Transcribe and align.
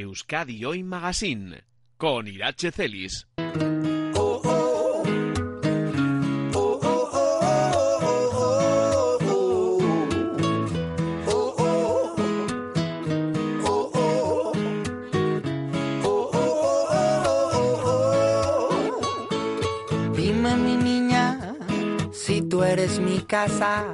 Euskadi 0.00 0.64
Hoy 0.64 0.82
Magazine 0.82 1.62
con 1.96 2.26
Irache 2.26 2.72
Celis. 2.72 3.26
Dime 20.16 20.56
mi 20.56 20.76
niña, 20.76 21.54
si 22.12 22.42
tú 22.42 22.64
eres 22.64 22.98
mi 22.98 23.20
casa, 23.20 23.84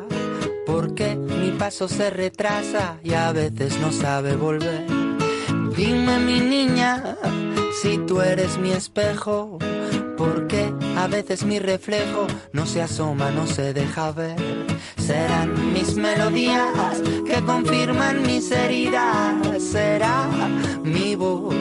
porque 0.66 1.14
mi 1.16 1.50
paso 1.52 1.88
se 1.88 2.08
retrasa 2.08 2.98
y 3.04 3.12
a 3.12 3.32
veces 3.32 3.78
no 3.80 3.92
sabe 3.92 4.34
volver. 4.36 4.99
Dime 5.80 6.18
mi 6.18 6.40
niña, 6.40 7.16
si 7.80 7.96
tú 8.06 8.20
eres 8.20 8.58
mi 8.58 8.70
espejo, 8.70 9.58
porque 10.18 10.74
a 10.94 11.06
veces 11.06 11.42
mi 11.46 11.58
reflejo 11.58 12.26
no 12.52 12.66
se 12.66 12.82
asoma, 12.82 13.30
no 13.30 13.46
se 13.46 13.72
deja 13.72 14.12
ver. 14.12 14.36
Serán 14.98 15.72
mis 15.72 15.94
melodías 15.94 17.00
que 17.26 17.42
confirman 17.46 18.20
mis 18.26 18.50
heridas, 18.50 19.62
será 19.62 20.28
mi 20.84 21.14
voz 21.16 21.54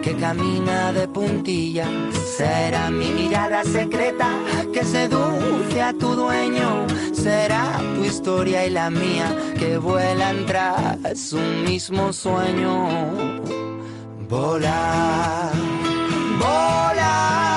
que 0.00 0.16
camina 0.16 0.90
de 0.94 1.06
puntillas. 1.08 1.90
Será 2.38 2.90
mi 2.90 3.10
mirada 3.10 3.62
secreta 3.62 4.30
que 4.72 4.84
seduce 4.84 5.82
a 5.82 5.92
tu 5.92 6.14
dueño. 6.14 6.86
Será 7.12 7.78
tu 7.94 8.06
historia 8.06 8.66
y 8.66 8.70
la 8.70 8.88
mía 8.88 9.36
que 9.58 9.76
vuelan 9.76 10.46
tras 10.46 11.34
un 11.34 11.64
mismo 11.64 12.10
sueño. 12.14 13.65
Volar, 14.28 15.52
volar, 16.40 17.54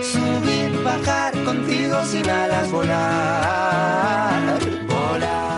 subir, 0.00 0.80
bajar 0.84 1.32
contigo 1.44 2.04
sin 2.04 2.30
alas, 2.30 2.70
volar. 2.70 3.43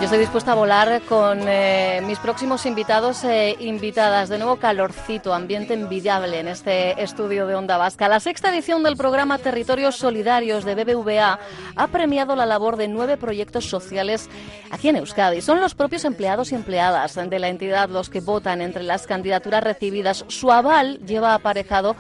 Estoy 0.07 0.21
dispuesta 0.21 0.53
a 0.53 0.55
volar 0.55 1.03
con 1.09 1.41
eh, 1.49 2.01
mis 2.07 2.21
próximos 2.21 2.65
invitados 2.65 3.25
e 3.25 3.57
invitadas. 3.59 4.29
De 4.29 4.39
nuevo, 4.39 4.55
calorcito, 4.55 5.35
ambiente 5.35 5.75
envidiable 5.75 6.39
en 6.39 6.47
este 6.47 7.03
estudio 7.03 7.45
de 7.49 7.57
Onda 7.57 7.77
Vasca. 7.77 8.07
La 8.07 8.21
sexta 8.21 8.55
edición 8.55 8.85
del 8.85 8.97
programa 8.97 9.39
Territorios 9.39 9.97
Solidarios 9.97 10.65
de 10.65 10.77
BBVA 10.77 11.41
ha 11.75 11.87
premiado 11.89 12.37
la 12.37 12.47
labor 12.47 12.77
de 12.77 12.87
nueve 12.87 13.17
proyectos 13.17 13.65
sociales 13.69 14.31
aquí 14.71 14.91
en 14.91 14.97
Euskadi. 14.97 15.41
Son 15.41 15.61
los 15.61 15.75
propios 15.75 16.05
empleados 16.05 16.53
y 16.53 16.55
empleadas 16.55 17.17
de 17.17 17.39
la 17.41 17.49
entidad 17.49 17.89
los 17.89 18.09
que 18.09 18.21
votan 18.21 18.61
entre 18.61 18.85
las 18.85 19.09
candidaturas 19.09 19.65
recibidas. 19.65 20.25
Su 20.29 20.53
aval 20.53 21.01
lleva 21.05 21.35
aparejado 21.35 21.97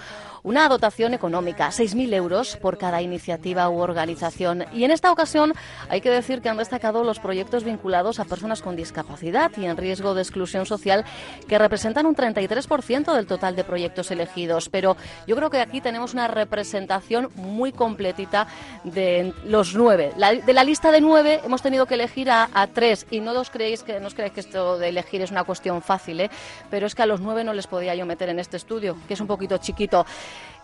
una 0.46 0.68
dotación 0.68 1.12
económica, 1.12 1.70
6.000 1.70 2.14
euros 2.14 2.56
por 2.56 2.78
cada 2.78 3.02
iniciativa 3.02 3.68
u 3.68 3.80
organización. 3.80 4.64
Y 4.72 4.84
en 4.84 4.92
esta 4.92 5.10
ocasión 5.10 5.52
hay 5.88 6.00
que 6.00 6.08
decir 6.08 6.40
que 6.40 6.48
han 6.48 6.56
destacado 6.56 7.02
los 7.02 7.18
proyectos 7.18 7.64
vinculados 7.64 8.20
a 8.20 8.24
personas 8.24 8.62
con 8.62 8.76
discapacidad 8.76 9.50
y 9.56 9.64
en 9.64 9.76
riesgo 9.76 10.14
de 10.14 10.22
exclusión 10.22 10.64
social, 10.64 11.04
que 11.48 11.58
representan 11.58 12.06
un 12.06 12.14
33% 12.14 13.12
del 13.12 13.26
total 13.26 13.56
de 13.56 13.64
proyectos 13.64 14.12
elegidos. 14.12 14.68
Pero 14.68 14.96
yo 15.26 15.34
creo 15.34 15.50
que 15.50 15.60
aquí 15.60 15.80
tenemos 15.80 16.14
una 16.14 16.28
representación 16.28 17.28
muy 17.34 17.72
completita 17.72 18.46
de 18.84 19.34
los 19.44 19.74
nueve. 19.74 20.12
De 20.46 20.52
la 20.52 20.62
lista 20.62 20.92
de 20.92 21.00
nueve 21.00 21.40
hemos 21.44 21.60
tenido 21.60 21.86
que 21.86 21.94
elegir 21.94 22.30
a, 22.30 22.48
a 22.54 22.68
tres 22.68 23.04
y 23.10 23.18
no 23.18 23.32
os 23.32 23.50
creéis 23.50 23.82
que 23.82 23.98
no 23.98 24.06
os 24.06 24.14
creéis 24.14 24.34
que 24.34 24.40
esto 24.40 24.78
de 24.78 24.90
elegir 24.90 25.22
es 25.22 25.32
una 25.32 25.42
cuestión 25.42 25.82
fácil, 25.82 26.20
¿eh? 26.20 26.30
pero 26.70 26.86
es 26.86 26.94
que 26.94 27.02
a 27.02 27.06
los 27.06 27.20
nueve 27.20 27.42
no 27.42 27.52
les 27.52 27.66
podía 27.66 27.96
yo 27.96 28.06
meter 28.06 28.28
en 28.28 28.38
este 28.38 28.56
estudio, 28.56 28.96
que 29.08 29.14
es 29.14 29.20
un 29.20 29.26
poquito 29.26 29.58
chiquito. 29.58 30.06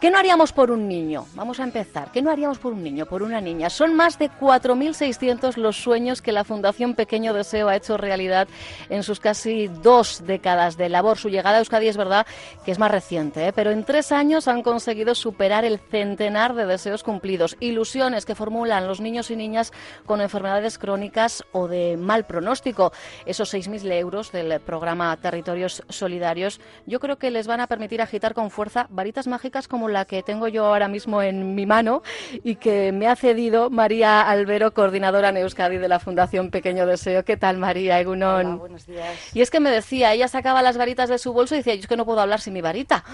¿Qué 0.02 0.10
no 0.10 0.18
haríamos 0.18 0.52
por 0.52 0.72
un 0.72 0.88
niño? 0.88 1.26
Vamos 1.36 1.60
a 1.60 1.62
empezar. 1.62 2.10
¿Qué 2.10 2.22
no 2.22 2.32
haríamos 2.32 2.58
por 2.58 2.72
un 2.72 2.82
niño, 2.82 3.06
por 3.06 3.22
una 3.22 3.40
niña? 3.40 3.70
Son 3.70 3.94
más 3.94 4.18
de 4.18 4.32
4.600 4.32 5.56
los 5.56 5.77
sueños 5.77 6.20
que 6.20 6.33
la 6.33 6.42
Fundación 6.42 6.94
Pequeño 6.96 7.33
Deseo 7.33 7.68
ha 7.68 7.77
hecho 7.77 7.96
realidad 7.96 8.48
en 8.88 9.05
sus 9.05 9.20
casi 9.20 9.68
dos 9.68 10.24
décadas 10.27 10.77
de 10.77 10.88
labor. 10.88 11.18
Su 11.18 11.28
llegada 11.28 11.55
a 11.55 11.58
Euskadi 11.61 11.86
es 11.86 11.96
verdad 11.96 12.27
que 12.64 12.72
es 12.72 12.80
más 12.80 12.90
reciente, 12.90 13.46
¿eh? 13.46 13.52
pero 13.52 13.70
en 13.70 13.84
tres 13.84 14.11
años 14.11 14.48
han 14.48 14.62
conseguido 14.62 15.14
superar 15.14 15.64
el 15.64 15.78
centenar 15.78 16.56
de 16.56 16.66
deseos 16.66 17.05
cumplidos, 17.05 17.56
ilusiones 17.61 18.27
que 18.27 18.34
formulan 18.34 18.88
los 18.88 19.00
niños 19.00 19.30
y 19.30 19.36
niñas 19.36 19.72
con 20.05 20.20
enfermedades 20.20 20.78
crónicas 20.78 21.44
o 21.52 21.68
de 21.68 21.96
mal 21.96 22.27
pronóstico. 22.27 22.92
Esos 23.24 23.55
6.000 23.55 23.92
euros 23.92 24.32
del 24.32 24.58
programa 24.62 25.16
Territorios 25.18 25.84
Solidarios 25.88 26.61
yo 26.86 26.98
creo 26.98 27.18
que 27.18 27.30
les 27.30 27.46
van 27.46 27.61
a 27.61 27.68
permitir 27.68 28.02
agitar 28.02 28.34
con 28.34 28.50
fuerza 28.50 28.88
varitas 28.90 29.28
mágicas 29.28 29.52
como 29.68 29.89
la 29.89 30.07
que 30.07 30.23
tengo 30.23 30.48
yo 30.48 30.67
ahora 30.67 30.89
mismo 30.89 31.23
en 31.23 31.55
mi 31.55 31.67
mano 31.67 32.02
y 32.42 32.57
que 32.57 32.90
me 32.92 33.07
ha 33.07 33.17
cedido 33.17 33.68
María 33.68 34.23
Albero, 34.23 34.73
coordinadora 34.73 35.29
en 35.29 35.36
Euskadi 35.36 35.77
de 35.77 35.89
la 35.89 36.01
Fundación 36.01 36.51
Pequeño 36.51 36.86
Deseo. 36.86 37.24
¿Qué 37.24 37.36
tal, 37.36 37.58
María 37.58 38.01
Egunon? 38.01 38.46
Hola, 38.46 38.57
buenos 38.57 38.86
días. 38.86 39.35
Y 39.35 39.42
es 39.42 39.51
que 39.51 39.61
me 39.61 39.70
decía, 39.70 40.12
ella 40.14 40.29
sacaba 40.29 40.62
las 40.62 40.79
varitas 40.79 41.11
de 41.11 41.18
su 41.18 41.33
bolso 41.33 41.55
y 41.55 41.58
decía, 41.58 41.74
yo 41.74 41.83
es 41.83 41.86
que 41.86 41.96
no 41.96 42.07
puedo 42.07 42.20
hablar 42.20 42.41
sin 42.41 42.55
mi 42.55 42.62
varita. 42.62 43.05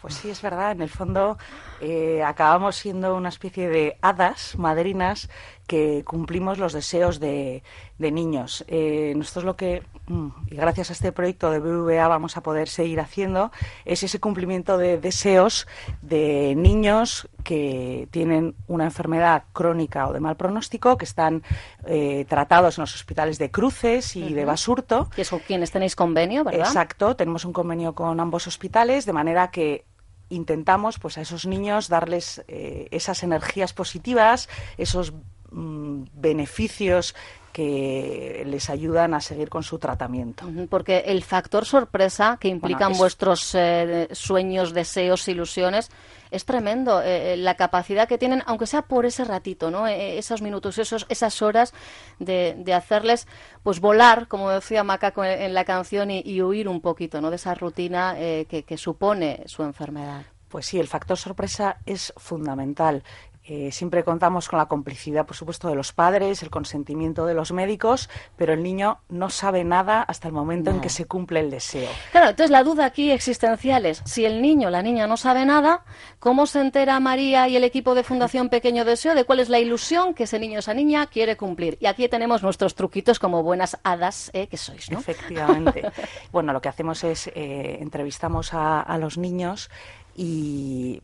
Pues 0.00 0.14
sí, 0.14 0.30
es 0.30 0.40
verdad. 0.40 0.72
En 0.72 0.82
el 0.82 0.88
fondo 0.88 1.36
eh, 1.80 2.22
acabamos 2.22 2.76
siendo 2.76 3.14
una 3.16 3.28
especie 3.28 3.68
de 3.68 3.96
hadas 4.00 4.56
madrinas 4.56 5.28
que 5.66 6.04
cumplimos 6.04 6.58
los 6.58 6.72
deseos 6.72 7.18
de, 7.18 7.62
de 7.98 8.12
niños. 8.12 8.64
Eh, 8.68 9.14
nosotros 9.16 9.44
lo 9.44 9.56
que, 9.56 9.82
mm, 10.06 10.28
y 10.50 10.56
gracias 10.56 10.90
a 10.90 10.92
este 10.92 11.10
proyecto 11.12 11.50
de 11.50 11.58
BBVA 11.58 12.06
vamos 12.06 12.36
a 12.36 12.42
poder 12.42 12.68
seguir 12.68 13.00
haciendo, 13.00 13.50
es 13.84 14.02
ese 14.02 14.20
cumplimiento 14.20 14.78
de 14.78 14.98
deseos 14.98 15.66
de 16.02 16.54
niños 16.56 17.28
que 17.42 18.08
tienen 18.10 18.54
una 18.68 18.84
enfermedad 18.84 19.44
crónica 19.52 20.08
o 20.08 20.12
de 20.12 20.20
mal 20.20 20.36
pronóstico, 20.36 20.96
que 20.96 21.04
están 21.04 21.42
eh, 21.86 22.24
tratados 22.28 22.78
en 22.78 22.82
los 22.82 22.94
hospitales 22.94 23.38
de 23.38 23.50
Cruces 23.50 24.16
y 24.16 24.34
de 24.34 24.44
Basurto. 24.44 25.10
Que 25.14 25.22
es 25.22 25.30
con 25.30 25.40
quienes 25.40 25.72
tenéis 25.72 25.96
convenio, 25.96 26.44
¿verdad? 26.44 26.66
Exacto, 26.66 27.16
tenemos 27.16 27.44
un 27.44 27.52
convenio 27.52 27.94
con 27.94 28.18
ambos 28.20 28.46
hospitales, 28.46 29.04
de 29.06 29.12
manera 29.12 29.50
que 29.50 29.84
intentamos 30.28 30.98
pues 30.98 31.18
a 31.18 31.20
esos 31.20 31.46
niños 31.46 31.88
darles 31.88 32.42
eh, 32.48 32.88
esas 32.90 33.22
energías 33.22 33.72
positivas, 33.72 34.48
esos 34.78 35.12
mm, 35.50 36.02
beneficios 36.14 37.14
que 37.52 38.42
les 38.46 38.68
ayudan 38.68 39.14
a 39.14 39.20
seguir 39.20 39.48
con 39.48 39.62
su 39.62 39.78
tratamiento. 39.78 40.44
Porque 40.68 40.98
el 41.06 41.22
factor 41.24 41.64
sorpresa 41.64 42.36
que 42.38 42.48
implican 42.48 42.92
es- 42.92 42.98
vuestros 42.98 43.54
eh, 43.54 44.08
sueños, 44.12 44.74
deseos, 44.74 45.26
ilusiones, 45.28 45.90
es 46.30 46.44
tremendo. 46.44 47.02
eh, 47.02 47.34
eh, 47.34 47.36
la 47.36 47.54
capacidad 47.54 48.08
que 48.08 48.18
tienen, 48.18 48.42
aunque 48.46 48.66
sea 48.66 48.82
por 48.82 49.06
ese 49.06 49.24
ratito, 49.24 49.70
¿no? 49.70 49.86
Eh, 49.86 50.18
esos 50.18 50.42
minutos, 50.42 50.78
esos, 50.78 51.06
esas 51.08 51.42
horas 51.42 51.72
de, 52.18 52.54
de 52.58 52.74
hacerles 52.74 53.26
pues 53.62 53.80
volar, 53.80 54.28
como 54.28 54.50
decía 54.50 54.84
Macaco 54.84 55.24
en, 55.24 55.54
la 55.54 55.64
canción, 55.64 56.10
y, 56.10 56.42
huir 56.42 56.68
un 56.68 56.80
poquito 56.80 57.20
¿no? 57.20 57.30
de 57.30 57.36
esa 57.36 57.54
rutina 57.54 58.14
que 58.16 58.76
supone 58.76 59.42
su 59.46 59.62
enfermedad. 59.62 60.26
Pues 60.48 60.66
sí, 60.66 60.78
el 60.78 60.86
factor 60.86 61.16
sorpresa 61.16 61.78
es 61.86 62.12
fundamental. 62.16 63.02
Eh, 63.48 63.70
siempre 63.70 64.02
contamos 64.02 64.48
con 64.48 64.58
la 64.58 64.66
complicidad, 64.66 65.24
por 65.24 65.36
supuesto, 65.36 65.68
de 65.68 65.76
los 65.76 65.92
padres, 65.92 66.42
el 66.42 66.50
consentimiento 66.50 67.26
de 67.26 67.34
los 67.34 67.52
médicos, 67.52 68.10
pero 68.36 68.52
el 68.52 68.62
niño 68.62 68.98
no 69.08 69.30
sabe 69.30 69.62
nada 69.62 70.02
hasta 70.02 70.26
el 70.26 70.34
momento 70.34 70.70
en 70.70 70.80
que 70.80 70.88
se 70.88 71.04
cumple 71.04 71.38
el 71.38 71.50
deseo. 71.50 71.88
Claro, 72.10 72.30
entonces 72.30 72.50
la 72.50 72.64
duda 72.64 72.86
aquí 72.86 73.12
existencial 73.12 73.86
es, 73.86 74.02
si 74.04 74.24
el 74.24 74.42
niño 74.42 74.66
o 74.66 74.70
la 74.72 74.82
niña 74.82 75.06
no 75.06 75.16
sabe 75.16 75.44
nada, 75.44 75.84
¿cómo 76.18 76.46
se 76.46 76.60
entera 76.60 76.98
María 76.98 77.46
y 77.48 77.54
el 77.54 77.62
equipo 77.62 77.94
de 77.94 78.02
Fundación 78.02 78.48
Pequeño 78.48 78.84
Deseo 78.84 79.14
de 79.14 79.24
cuál 79.24 79.38
es 79.38 79.48
la 79.48 79.60
ilusión 79.60 80.12
que 80.12 80.24
ese 80.24 80.40
niño 80.40 80.56
o 80.56 80.58
esa 80.58 80.74
niña 80.74 81.06
quiere 81.06 81.36
cumplir? 81.36 81.78
Y 81.80 81.86
aquí 81.86 82.08
tenemos 82.08 82.42
nuestros 82.42 82.74
truquitos 82.74 83.20
como 83.20 83.44
buenas 83.44 83.78
hadas 83.84 84.30
eh, 84.32 84.48
que 84.48 84.56
sois, 84.56 84.90
¿no? 84.90 84.98
Efectivamente. 84.98 85.82
bueno, 86.32 86.52
lo 86.52 86.60
que 86.60 86.68
hacemos 86.68 87.04
es 87.04 87.28
eh, 87.28 87.78
entrevistamos 87.80 88.54
a, 88.54 88.80
a 88.80 88.98
los 88.98 89.18
niños 89.18 89.70
y 90.16 91.00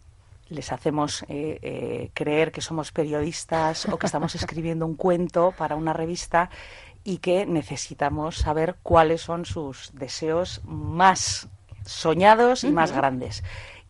les 0.52 0.72
hacemos 0.72 1.24
eh, 1.28 1.58
eh, 1.62 2.10
creer 2.14 2.52
que 2.52 2.60
somos 2.60 2.92
periodistas 2.92 3.86
o 3.86 3.98
que 3.98 4.06
estamos 4.06 4.34
escribiendo 4.40 4.86
un 4.86 4.94
cuento 4.94 5.52
para 5.56 5.76
una 5.76 5.92
revista 5.92 6.50
y 7.04 7.18
que 7.18 7.46
necesitamos 7.46 8.36
saber 8.36 8.76
cuáles 8.82 9.22
son 9.22 9.44
sus 9.44 9.90
deseos 9.94 10.60
más 10.64 11.48
soñados 11.84 12.64
y 12.64 12.70
más 12.70 12.92
grandes. 12.92 13.42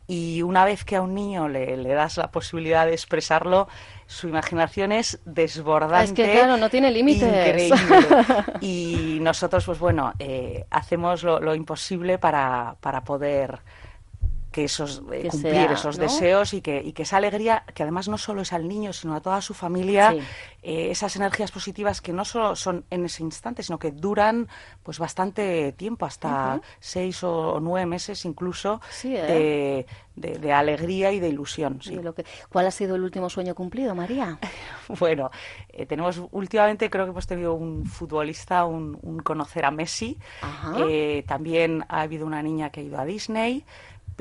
Y 0.08 0.42
una 0.42 0.64
vez 0.64 0.84
que 0.84 0.96
a 0.96 1.02
un 1.02 1.14
niño 1.14 1.48
le, 1.48 1.76
le 1.76 1.94
das 1.94 2.16
la 2.16 2.30
posibilidad 2.30 2.86
de 2.86 2.92
expresarlo, 2.92 3.68
su 4.06 4.28
imaginación 4.28 4.92
es 4.92 5.20
desbordante. 5.24 6.04
Es 6.04 6.12
que, 6.12 6.32
claro, 6.32 6.56
no 6.56 6.68
tiene 6.68 6.90
límites. 6.90 7.22
Increíble. 7.22 7.76
Y 8.60 9.18
nosotros, 9.20 9.64
pues 9.64 9.78
bueno, 9.78 10.12
eh, 10.18 10.66
hacemos 10.70 11.22
lo, 11.22 11.40
lo 11.40 11.54
imposible 11.54 12.18
para, 12.18 12.76
para 12.80 13.02
poder 13.02 13.60
que 14.52 14.64
esos 14.64 15.00
Que 15.10 15.28
cumplir 15.28 15.52
sea, 15.54 15.72
esos 15.72 15.98
¿no? 15.98 16.04
deseos 16.04 16.54
y 16.54 16.60
que, 16.60 16.80
y 16.84 16.92
que 16.92 17.02
esa 17.02 17.16
alegría, 17.16 17.64
que 17.74 17.82
además 17.82 18.06
no 18.08 18.18
solo 18.18 18.42
es 18.42 18.52
al 18.52 18.68
niño, 18.68 18.92
sino 18.92 19.14
a 19.16 19.20
toda 19.20 19.40
su 19.40 19.54
familia, 19.54 20.12
Sí. 20.12 20.18
eh, 20.62 20.90
esas 20.92 21.16
energías 21.16 21.50
positivas 21.50 22.00
que 22.00 22.12
no 22.12 22.24
solo 22.24 22.54
son 22.54 22.84
en 22.90 23.04
ese 23.06 23.22
instante, 23.24 23.62
sino 23.64 23.78
que 23.78 23.90
duran 23.90 24.46
pues 24.84 24.98
bastante 25.00 25.72
tiempo, 25.72 26.06
hasta 26.06 26.60
seis 26.78 27.24
o 27.24 27.58
nueve 27.60 27.86
meses 27.86 28.24
incluso, 28.24 28.80
Sí, 28.90 29.16
¿eh? 29.16 29.22
de, 29.22 29.86
de- 30.14 30.38
de 30.38 30.52
alegría 30.52 31.10
y 31.10 31.18
de 31.20 31.28
ilusión. 31.30 31.80
sí. 31.82 31.94
Lo 31.96 32.14
que- 32.14 32.24
¿Cuál 32.50 32.66
ha 32.66 32.70
sido 32.70 32.96
el 32.96 33.02
último 33.02 33.30
sueño 33.30 33.54
cumplido, 33.54 33.94
María? 33.94 34.38
Bueno, 35.00 35.30
eh, 35.70 35.86
tenemos 35.86 36.20
últimamente 36.32 36.90
creo 36.90 37.06
que 37.06 37.12
hemos 37.12 37.26
tenido 37.26 37.54
un 37.54 37.86
futbolista, 37.86 38.64
un, 38.66 38.98
un 39.02 39.20
conocer 39.20 39.64
a 39.64 39.70
Messi. 39.70 40.18
Eh, 40.86 41.24
también 41.26 41.84
ha 41.88 42.02
habido 42.02 42.26
una 42.26 42.42
niña 42.42 42.70
que 42.70 42.80
ha 42.80 42.82
ido 42.82 42.98
a 43.00 43.04
Disney, 43.06 43.64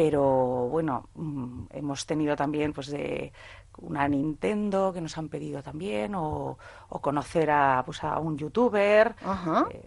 pero 0.04 0.68
bueno, 0.70 1.10
mm, 1.14 1.66
hemos 1.74 2.08
tenido 2.08 2.36
también 2.36 2.74
pues 2.74 2.88
de 2.88 3.32
una 3.78 4.08
Nintendo 4.08 4.92
que 4.92 5.00
nos 5.00 5.16
han 5.20 5.30
pedido 5.30 5.62
también 5.62 6.16
o, 6.16 6.58
o 6.90 7.00
conocer 7.02 7.52
a 7.52 7.84
pues 7.86 8.04
a 8.04 8.18
un 8.18 8.36
youtuber. 8.36 9.14
Ajá. 9.24 9.68
Eh, 9.72 9.82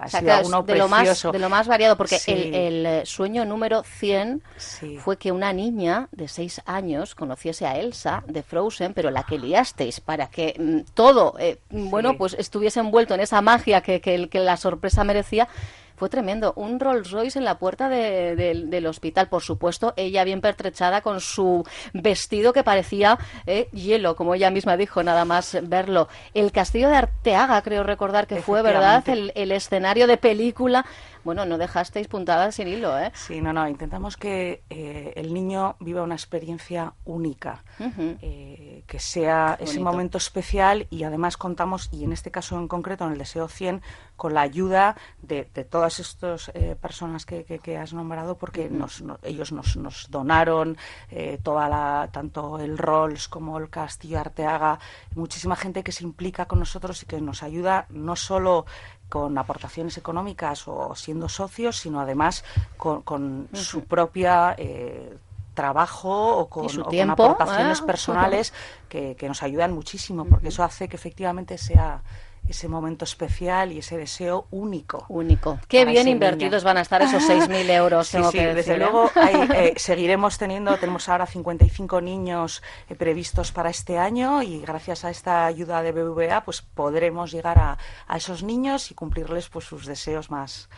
ha 0.00 0.06
O 0.06 0.08
sea, 0.08 0.20
sido 0.20 0.48
uno 0.48 0.62
de, 0.62 0.76
lo 0.76 0.88
más, 0.88 1.22
de 1.22 1.38
lo 1.38 1.50
más 1.50 1.68
variado, 1.68 1.96
porque 1.98 2.18
Sí. 2.18 2.32
el, 2.32 2.54
el, 2.54 2.86
eh, 2.86 3.02
sueño 3.04 3.44
número 3.44 3.82
100 3.82 4.42
Sí. 4.56 4.96
fue 4.96 5.18
que 5.18 5.32
una 5.32 5.52
niña 5.52 6.08
de 6.12 6.28
6 6.28 6.62
años 6.64 7.14
conociese 7.14 7.66
a 7.66 7.76
Elsa 7.78 8.22
de 8.26 8.42
Frozen, 8.42 8.94
pero 8.94 9.10
la 9.10 9.24
que 9.24 9.38
liasteis 9.38 10.00
para 10.00 10.28
que 10.30 10.54
mm, 10.58 10.92
todo, 10.94 11.34
eh, 11.38 11.58
mm, 11.70 11.90
bueno, 11.90 12.16
pues 12.16 12.34
estuviese 12.38 12.80
envuelto 12.80 13.12
en 13.14 13.20
esa 13.20 13.42
magia 13.42 13.82
que, 13.82 14.00
que, 14.00 14.30
que 14.30 14.38
la 14.38 14.56
sorpresa 14.56 15.04
merecía. 15.04 15.46
Fue 15.98 16.08
tremendo. 16.08 16.52
Un 16.56 16.78
Rolls 16.80 17.10
Royce 17.10 17.38
en 17.38 17.44
la 17.44 17.58
puerta 17.58 17.88
de- 17.88 18.36
del- 18.36 18.70
del 18.70 18.86
hospital, 18.86 19.28
por 19.28 19.42
supuesto. 19.42 19.94
Ella 19.96 20.22
bien 20.24 20.40
pertrechada 20.40 21.00
con 21.00 21.20
su 21.20 21.64
vestido 21.92 22.52
que 22.52 22.62
parecía 22.62 23.18
eh, 23.46 23.68
hielo, 23.72 24.14
como 24.16 24.34
ella 24.34 24.50
misma 24.50 24.76
dijo, 24.76 25.02
nada 25.02 25.24
más 25.24 25.58
verlo. 25.64 26.08
El 26.34 26.52
castillo 26.52 26.88
de 26.88 26.96
Arteaga, 26.96 27.60
creo 27.62 27.82
recordar 27.82 28.26
que 28.26 28.36
fue, 28.42 28.62
¿verdad? 28.62 29.02
El, 29.08 29.32
el 29.34 29.52
escenario 29.52 30.06
de 30.06 30.16
película. 30.16 30.86
Bueno, 31.28 31.44
no 31.44 31.58
dejasteis 31.58 32.08
puntadas 32.08 32.54
sin 32.54 32.68
hilo, 32.68 32.98
¿eh? 32.98 33.12
Sí, 33.12 33.42
no, 33.42 33.52
no, 33.52 33.68
intentamos 33.68 34.16
que 34.16 34.62
eh, 34.70 35.12
el 35.14 35.34
niño 35.34 35.76
viva 35.78 36.02
una 36.02 36.14
experiencia 36.14 36.94
única, 37.04 37.62
eh, 38.22 38.82
que 38.86 38.98
sea 38.98 39.58
ese 39.60 39.74
momento 39.84 40.16
especial 40.16 40.86
y 40.88 41.02
además 41.02 41.36
contamos, 41.36 41.90
y 41.92 42.04
en 42.04 42.14
este 42.14 42.30
caso 42.30 42.56
en 42.58 42.66
concreto, 42.66 43.04
en 43.04 43.12
el 43.12 43.18
Deseo 43.18 43.46
100, 43.46 43.82
con 44.16 44.32
la 44.32 44.40
ayuda 44.40 44.96
de, 45.20 45.46
de 45.52 45.64
todas 45.64 46.00
estas 46.00 46.50
eh, 46.54 46.74
personas 46.80 47.26
que, 47.26 47.44
que- 47.44 47.58
que 47.58 47.76
has 47.76 47.92
nombrado, 47.92 48.38
porque 48.38 48.70
nos, 48.70 49.02
no- 49.02 49.18
ellos 49.22 49.52
nos, 49.52 49.76
nos 49.76 50.10
donaron 50.10 50.78
eh, 51.10 51.38
toda 51.42 51.68
la, 51.68 52.08
tanto 52.10 52.58
el 52.58 52.78
Rolls 52.78 53.28
como 53.28 53.58
el 53.58 53.68
Castillo 53.68 54.18
Arteaga, 54.18 54.78
muchísima 55.14 55.56
gente 55.56 55.82
que 55.84 55.92
se 55.92 56.04
implica 56.04 56.46
con 56.46 56.58
nosotros 56.58 57.02
y 57.02 57.06
que 57.06 57.20
nos 57.20 57.42
ayuda 57.42 57.84
no 57.90 58.16
solo 58.16 58.64
con 59.08 59.36
aportaciones 59.38 59.96
económicas 59.96 60.68
o 60.68 60.94
siendo 60.94 61.28
socios, 61.28 61.76
sino 61.78 62.00
además 62.00 62.44
con, 62.76 63.02
con 63.02 63.48
su 63.52 63.84
propia 63.84 64.54
eh, 64.58 65.16
trabajo 65.54 66.36
o 66.36 66.48
con, 66.48 66.68
su 66.68 66.80
o 66.80 66.84
con 66.84 66.90
tiempo, 66.90 67.24
aportaciones 67.24 67.80
¿eh? 67.80 67.84
personales 67.84 68.52
que, 68.88 69.16
que 69.16 69.28
nos 69.28 69.42
ayudan 69.42 69.72
muchísimo, 69.72 70.24
porque 70.24 70.48
eso 70.48 70.62
hace 70.62 70.88
que 70.88 70.96
efectivamente 70.96 71.58
sea 71.58 72.02
ese 72.48 72.68
momento 72.68 73.04
especial 73.04 73.72
y 73.72 73.78
ese 73.78 73.96
deseo 73.96 74.46
único. 74.50 75.04
Único. 75.08 75.58
Qué 75.68 75.84
bien 75.84 76.08
invertidos 76.08 76.62
niño. 76.62 76.68
van 76.68 76.78
a 76.78 76.80
estar 76.80 77.02
esos 77.02 77.22
6.000 77.22 77.70
euros, 77.70 78.08
Sí, 78.08 78.16
tengo 78.16 78.30
sí, 78.30 78.38
que 78.38 78.46
desde 78.46 78.54
decir, 78.56 78.72
¿eh? 78.74 78.78
luego 78.78 79.10
hay, 79.14 79.34
eh, 79.54 79.74
seguiremos 79.76 80.38
teniendo, 80.38 80.76
tenemos 80.78 81.08
ahora 81.08 81.26
55 81.26 82.00
niños 82.00 82.62
eh, 82.88 82.94
previstos 82.94 83.52
para 83.52 83.70
este 83.70 83.98
año 83.98 84.42
y 84.42 84.60
gracias 84.60 85.04
a 85.04 85.10
esta 85.10 85.46
ayuda 85.46 85.82
de 85.82 85.92
BBVA 85.92 86.44
pues 86.44 86.62
podremos 86.62 87.30
llegar 87.30 87.58
a, 87.58 87.78
a 88.06 88.16
esos 88.16 88.42
niños 88.42 88.90
y 88.90 88.94
cumplirles 88.94 89.48
pues 89.48 89.66
sus 89.66 89.86
deseos 89.86 90.30
más 90.30 90.68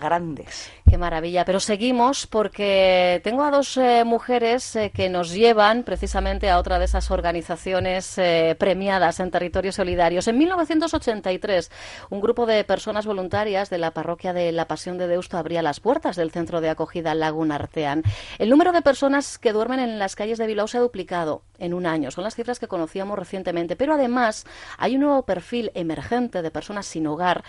grandes. 0.00 0.70
Qué 0.88 0.98
maravilla. 0.98 1.44
Pero 1.44 1.60
seguimos 1.60 2.26
porque 2.26 3.20
tengo 3.22 3.44
a 3.44 3.50
dos 3.50 3.76
eh, 3.76 4.02
mujeres 4.04 4.74
eh, 4.74 4.90
que 4.92 5.08
nos 5.08 5.32
llevan 5.32 5.84
precisamente 5.84 6.50
a 6.50 6.58
otra 6.58 6.78
de 6.78 6.86
esas 6.86 7.10
organizaciones 7.10 8.18
eh, 8.18 8.56
premiadas 8.58 9.20
en 9.20 9.30
territorios 9.30 9.76
solidarios. 9.76 10.26
En 10.26 10.38
1983, 10.38 11.70
un 12.10 12.20
grupo 12.20 12.46
de 12.46 12.64
personas 12.64 13.06
voluntarias 13.06 13.70
de 13.70 13.78
la 13.78 13.92
parroquia 13.92 14.32
de 14.32 14.50
la 14.50 14.66
Pasión 14.66 14.98
de 14.98 15.06
Deusto 15.06 15.38
abría 15.38 15.62
las 15.62 15.78
puertas 15.78 16.16
del 16.16 16.32
centro 16.32 16.60
de 16.60 16.70
acogida 16.70 17.14
Laguna 17.14 17.54
Artean. 17.54 18.02
El 18.38 18.50
número 18.50 18.72
de 18.72 18.82
personas 18.82 19.38
que 19.38 19.52
duermen 19.52 19.80
en 19.80 19.98
las 19.98 20.16
calles 20.16 20.38
de 20.38 20.46
Bilbao 20.46 20.66
se 20.66 20.78
ha 20.78 20.80
duplicado 20.80 21.42
en 21.58 21.74
un 21.74 21.86
año. 21.86 22.10
Son 22.10 22.24
las 22.24 22.34
cifras 22.34 22.58
que 22.58 22.66
conocíamos 22.66 23.18
recientemente. 23.18 23.76
Pero 23.76 23.94
además 23.94 24.46
hay 24.78 24.96
un 24.96 25.02
nuevo 25.02 25.22
perfil 25.22 25.70
emergente 25.74 26.42
de 26.42 26.50
personas 26.50 26.86
sin 26.86 27.06
hogar 27.06 27.44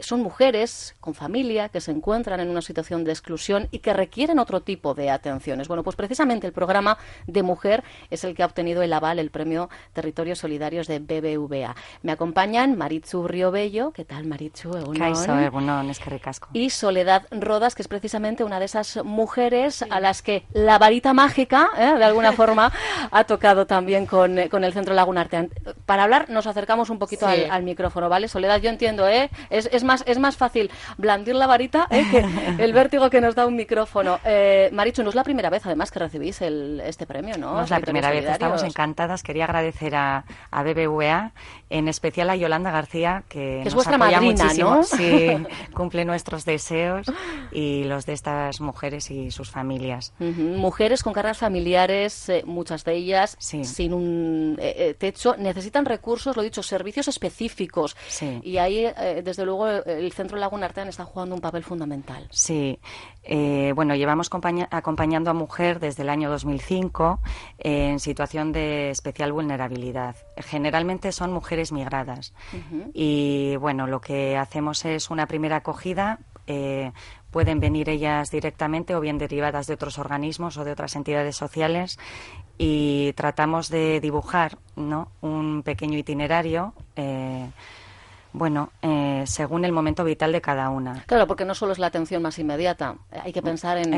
son 0.00 0.22
mujeres 0.22 0.94
con 1.00 1.14
familia 1.14 1.68
que 1.68 1.80
se 1.80 1.90
encuentran 1.90 2.40
en 2.40 2.48
una 2.50 2.62
situación 2.62 3.04
de 3.04 3.12
exclusión 3.12 3.68
y 3.70 3.80
que 3.80 3.92
requieren 3.92 4.38
otro 4.38 4.60
tipo 4.60 4.94
de 4.94 5.10
atenciones. 5.10 5.68
Bueno, 5.68 5.82
pues 5.82 5.96
precisamente 5.96 6.46
el 6.46 6.52
programa 6.52 6.98
de 7.26 7.42
mujer 7.42 7.82
es 8.10 8.24
el 8.24 8.34
que 8.34 8.42
ha 8.42 8.46
obtenido 8.46 8.82
el 8.82 8.92
aval, 8.92 9.18
el 9.18 9.30
premio 9.30 9.68
Territorios 9.92 10.38
Solidarios 10.38 10.86
de 10.86 10.98
BBVA. 11.00 11.74
Me 12.02 12.12
acompañan 12.12 12.76
Maritzu 12.76 13.26
Riobello, 13.26 13.92
¿qué 13.92 14.04
tal 14.04 14.26
Maritzu? 14.26 14.76
Egunon. 14.76 14.96
Kaixo, 14.98 15.38
egunon, 15.38 15.90
eskerrik 15.90 16.26
asko. 16.28 16.48
Y 16.52 16.70
Soledad 16.70 17.26
Rodas, 17.30 17.74
que 17.74 17.82
es 17.82 17.88
precisamente 17.88 18.44
una 18.44 18.58
de 18.58 18.66
esas 18.66 19.00
mujeres 19.04 19.84
a 19.90 20.00
las 20.00 20.22
que 20.22 20.44
la 20.52 20.78
varita 20.78 21.12
mágica, 21.12 21.70
¿eh? 21.78 21.94
de 21.98 22.04
alguna 22.04 22.32
forma, 22.32 22.72
ha 23.10 23.24
tocado 23.24 23.66
también 23.66 24.06
con, 24.06 24.38
eh, 24.38 24.48
con 24.48 24.64
el 24.64 24.72
Centro 24.72 24.94
Laguna 24.94 25.22
Artean. 25.22 25.50
Para 25.86 26.04
hablar, 26.04 26.30
nos 26.30 26.46
acercamos 26.46 26.90
un 26.90 26.98
poquito 26.98 27.26
Sí. 27.26 27.44
al, 27.44 27.50
al 27.50 27.62
micrófono, 27.64 28.08
¿vale? 28.08 28.28
Soledad, 28.28 28.60
yo 28.60 28.70
entiendo, 28.70 29.06
¿eh? 29.08 29.30
Es, 29.50 29.68
es 29.72 29.79
más, 29.84 30.02
es 30.06 30.18
más 30.18 30.36
fácil 30.36 30.70
blandir 30.96 31.34
la 31.34 31.46
varita 31.46 31.86
¿eh? 31.90 32.04
que 32.10 32.24
el 32.62 32.72
vértigo 32.72 33.10
que 33.10 33.20
nos 33.20 33.34
da 33.34 33.46
un 33.46 33.56
micrófono. 33.56 34.18
Eh, 34.24 34.70
Marichu, 34.72 35.02
no 35.02 35.10
es 35.10 35.14
la 35.14 35.24
primera 35.24 35.50
vez, 35.50 35.64
además, 35.66 35.90
que 35.90 35.98
recibís 35.98 36.40
el, 36.42 36.80
este 36.84 37.06
premio, 37.06 37.36
¿no? 37.38 37.54
No 37.54 37.62
es 37.62 37.70
la 37.70 37.80
primera 37.80 38.10
vez, 38.10 38.24
estamos 38.24 38.62
encantadas. 38.62 39.22
Quería 39.22 39.44
agradecer 39.44 39.94
a, 39.94 40.24
a 40.50 40.62
BBVA, 40.62 41.32
en 41.70 41.88
especial 41.88 42.30
a 42.30 42.36
Yolanda 42.36 42.70
García, 42.70 43.24
que, 43.28 43.60
es 43.60 43.66
nos 43.66 43.74
vuestra 43.74 43.96
apoya 43.96 44.20
madrina, 44.20 44.44
muchísimo. 44.44 44.74
¿no? 44.76 44.82
Sí, 45.00 45.28
cumple 45.72 46.04
nuestros 46.04 46.44
deseos 46.44 47.06
y 47.52 47.84
los 47.84 48.06
de 48.06 48.12
estas 48.12 48.60
mujeres 48.60 49.10
y 49.10 49.30
sus 49.30 49.50
familias. 49.50 50.12
Mujeres 50.18 51.02
con 51.02 51.12
cargas 51.12 51.38
familiares, 51.38 52.28
eh, 52.28 52.42
muchas 52.44 52.84
de 52.84 52.94
ellas 52.94 53.36
Sí. 53.38 53.64
sin 53.64 53.94
un 53.94 54.58
techo, 54.98 55.36
necesitan 55.38 55.84
recursos, 55.84 56.36
lo 56.36 56.42
he 56.42 56.46
dicho, 56.46 56.62
servicios 56.62 57.08
específicos. 57.08 57.96
Sí. 58.08 58.40
Y 58.42 58.58
ahí, 58.58 58.86
desde 59.22 59.44
luego, 59.44 59.59
eh, 59.68 59.82
el 59.86 60.12
Centro 60.12 60.38
Laguna 60.38 60.66
Artean 60.66 60.88
está 60.88 61.04
jugando 61.04 61.34
un 61.34 61.40
papel 61.40 61.62
fundamental. 61.64 62.26
Sí, 62.30 62.78
eh, 63.22 63.72
bueno, 63.74 63.94
llevamos 63.94 64.28
compaña- 64.30 64.68
acompañando 64.70 65.30
a 65.30 65.34
mujer 65.34 65.80
desde 65.80 66.02
el 66.02 66.08
año 66.08 66.30
2005 66.30 67.20
en 67.58 67.98
situación 68.00 68.52
de 68.52 68.90
especial 68.90 69.32
vulnerabilidad. 69.32 70.16
Generalmente 70.36 71.12
son 71.12 71.32
mujeres 71.32 71.72
migradas 71.72 72.32
y 72.94 73.56
bueno, 73.56 73.86
lo 73.86 74.00
que 74.00 74.36
hacemos 74.36 74.84
es 74.84 75.10
una 75.10 75.26
primera 75.26 75.56
acogida. 75.56 76.18
eh, 76.46 76.90
pueden 77.30 77.60
venir 77.60 77.88
ellas 77.88 78.32
directamente 78.32 78.96
o 78.96 79.00
bien 79.00 79.16
derivadas 79.18 79.68
de 79.68 79.74
otros 79.74 79.98
organismos 79.98 80.56
o 80.56 80.64
de 80.64 80.72
otras 80.72 80.96
entidades 80.96 81.36
sociales 81.36 81.96
y 82.58 83.12
tratamos 83.12 83.68
de 83.68 84.00
dibujar 84.00 84.58
¿no? 84.74 85.12
un 85.20 85.62
pequeño 85.62 85.96
itinerario. 85.96 86.74
eh, 86.96 87.48
bueno, 88.32 88.72
eh, 88.82 89.24
según 89.26 89.64
el 89.64 89.72
momento 89.72 90.04
vital 90.04 90.32
de 90.32 90.40
cada 90.40 90.70
una. 90.70 91.02
Claro, 91.06 91.26
porque 91.26 91.44
no 91.44 91.54
solo 91.54 91.72
es 91.72 91.78
la 91.78 91.88
atención 91.88 92.22
más 92.22 92.38
inmediata, 92.38 92.96
hay 93.10 93.32
que 93.32 93.42
pensar 93.42 93.78
en, 93.78 93.94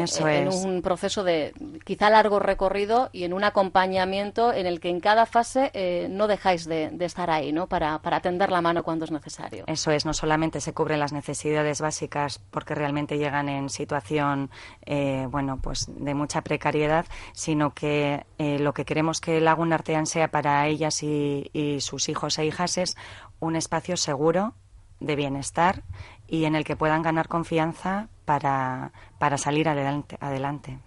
un 0.49 0.83
proceso 0.83 1.25
de 1.25 1.53
quizá 1.85 2.11
largo 2.11 2.39
recorrido 2.39 3.11
y 3.13 3.25
en 3.25 3.33
un 3.33 3.45
acompañamiento 3.45 4.53
en 4.53 4.67
el 4.67 4.81
que 4.81 4.89
en 4.89 5.01
cada 5.01 5.27
fase 5.27 5.71
eh, 5.75 6.09
no 6.11 6.27
dejáis 6.27 6.65
de, 6.67 6.91
de 6.91 7.05
estar 7.05 7.31
ahí, 7.31 7.53
¿no? 7.53 7.67
Para, 7.67 8.01
para 8.01 8.21
tender 8.21 8.51
la 8.51 8.61
mano 8.61 8.83
cuando 8.83 9.05
es 9.05 9.11
necesario. 9.11 9.65
Eso 9.67 9.91
es, 9.91 10.07
no 10.07 10.15
solamente 10.15 10.61
se 10.61 10.73
cubren 10.73 11.01
las 11.01 11.13
necesidades 11.13 11.81
básicas 11.81 12.41
porque 12.51 12.75
realmente 12.75 13.19
llegan 13.19 13.49
en 13.49 13.69
situación, 13.69 14.51
eh, 14.87 15.27
bueno, 15.31 15.59
pues 15.63 15.87
de 15.89 16.15
mucha 16.15 16.43
precariedad, 16.43 17.07
sino 17.33 17.75
que 17.75 18.25
eh, 18.39 18.59
lo 18.59 18.73
que 18.73 18.85
queremos 18.85 19.21
que 19.21 19.41
Laguna 19.41 19.77
Artean 19.77 20.07
sea 20.07 20.29
para 20.29 20.67
ellas 20.67 21.03
y, 21.03 21.51
y 21.53 21.81
sus 21.81 22.09
hijos 22.09 22.39
e 22.39 22.47
hijas 22.47 22.79
es 22.79 22.97
un 23.43 23.57
espacio 23.57 23.97
seguro 23.97 24.55
de 25.01 25.17
bienestar 25.17 25.83
y 26.29 26.45
en 26.45 26.55
el 26.55 26.65
que 26.65 26.77
puedan 26.77 27.03
ganar 27.03 27.27
confianza 27.29 28.09
para, 28.25 28.93
para 29.19 29.37
salir 29.37 29.69
adelante. 29.69 30.17
adelante. 30.21 30.79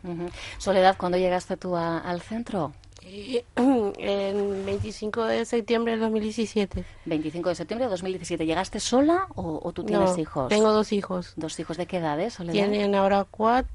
Soledad, 0.57 0.95
¿cuándo 0.97 1.17
llegaste 1.17 1.57
tú 1.57 1.75
a- 1.75 1.97
al 1.99 2.21
centro? 2.21 2.71
Eh, 3.03 3.43
El 3.99 4.63
25 4.65 5.25
de 5.25 5.43
septiembre 5.45 5.91
del 5.91 5.99
2017. 6.01 6.85
25 7.05 7.49
de 7.49 7.55
septiembre 7.55 7.85
de 7.87 7.91
2017. 7.91 8.45
¿Llegaste 8.45 8.79
sola 8.79 9.27
o, 9.35 9.59
o 9.61 9.71
tú 9.73 9.83
tienes 9.83 10.15
No, 10.15 10.21
hijos? 10.21 10.47
Tengo 10.47 10.71
dos 10.71 10.93
hijos. 10.93 11.33
Dos 11.35 11.59
hijos 11.59 11.75
de 11.75 11.85
qué 11.87 11.97
edades, 11.97 12.35
Soledad? 12.35 12.53
Tienen 12.53 12.95
ahora 12.95 13.25
cuatro, 13.29 13.69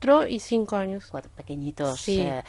cuatro 0.00 0.26
y 0.26 0.40
cinco 0.40 0.74
años. 0.76 1.06
Cuatro 1.08 1.30
pequeñitos. 1.36 2.00
Sí. 2.00 2.20
eh, 2.20 2.42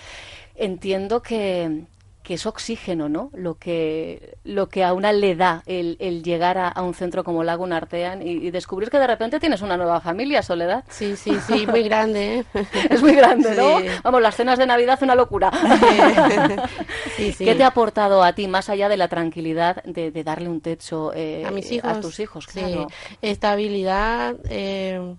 entiendo 0.56 1.22
que, 1.22 1.86
que 2.26 2.34
es 2.34 2.46
oxígeno, 2.48 3.08
¿no? 3.08 3.30
Lo 3.34 3.56
que, 3.60 4.38
lo 4.44 4.68
que 4.68 4.84
a 4.84 4.94
una 4.94 5.14
le 5.14 5.36
da 5.36 5.62
el, 5.68 5.96
el 6.00 6.24
llegar 6.24 6.58
a, 6.58 6.68
a 6.68 6.82
un 6.82 6.96
centro 6.96 7.24
como 7.24 7.44
Lago 7.44 7.66
Artean 7.66 8.22
y, 8.24 8.32
y 8.32 8.52
descubrir 8.52 8.90
que 8.90 8.98
de 8.98 9.06
repente 9.06 9.40
tienes 9.40 9.62
una 9.62 9.78
nueva 9.78 10.02
familia, 10.02 10.42
Soledad. 10.42 10.84
Sí, 10.90 11.16
sí, 11.16 11.38
sí, 11.48 11.68
muy 11.68 11.84
grande, 11.84 12.40
¿eh? 12.40 12.46
Es 12.90 13.02
muy 13.02 13.14
grande, 13.14 13.56
¿no? 13.56 13.78
Vamos, 14.04 14.22
las 14.24 14.36
cenas 14.36 14.58
de 14.58 14.66
Navidad, 14.66 15.00
una 15.04 15.16
locura. 15.16 15.52
Sí, 17.16 17.32
sí. 17.32 17.46
¿Qué 17.46 17.56
te 17.56 17.64
ha 17.64 17.68
aportado 17.68 18.24
a 18.24 18.34
ti, 18.34 18.48
más 18.48 18.70
allá 18.70 18.90
de 18.90 18.98
la 18.98 19.08
tranquilidad 19.08 19.82
de, 19.84 20.12
de 20.12 20.24
darle 20.26 20.50
un 20.50 20.60
techo 20.60 21.14
eh, 21.14 21.46
a 21.46 21.52
mis 21.52 21.72
hijos. 21.72 21.90
a 21.90 22.02
tus 22.02 22.20
hijos? 22.20 22.46
Sí, 22.52 22.60
Claro. 22.60 22.88
estabilidad, 23.22 24.36
eh, 24.50 25.16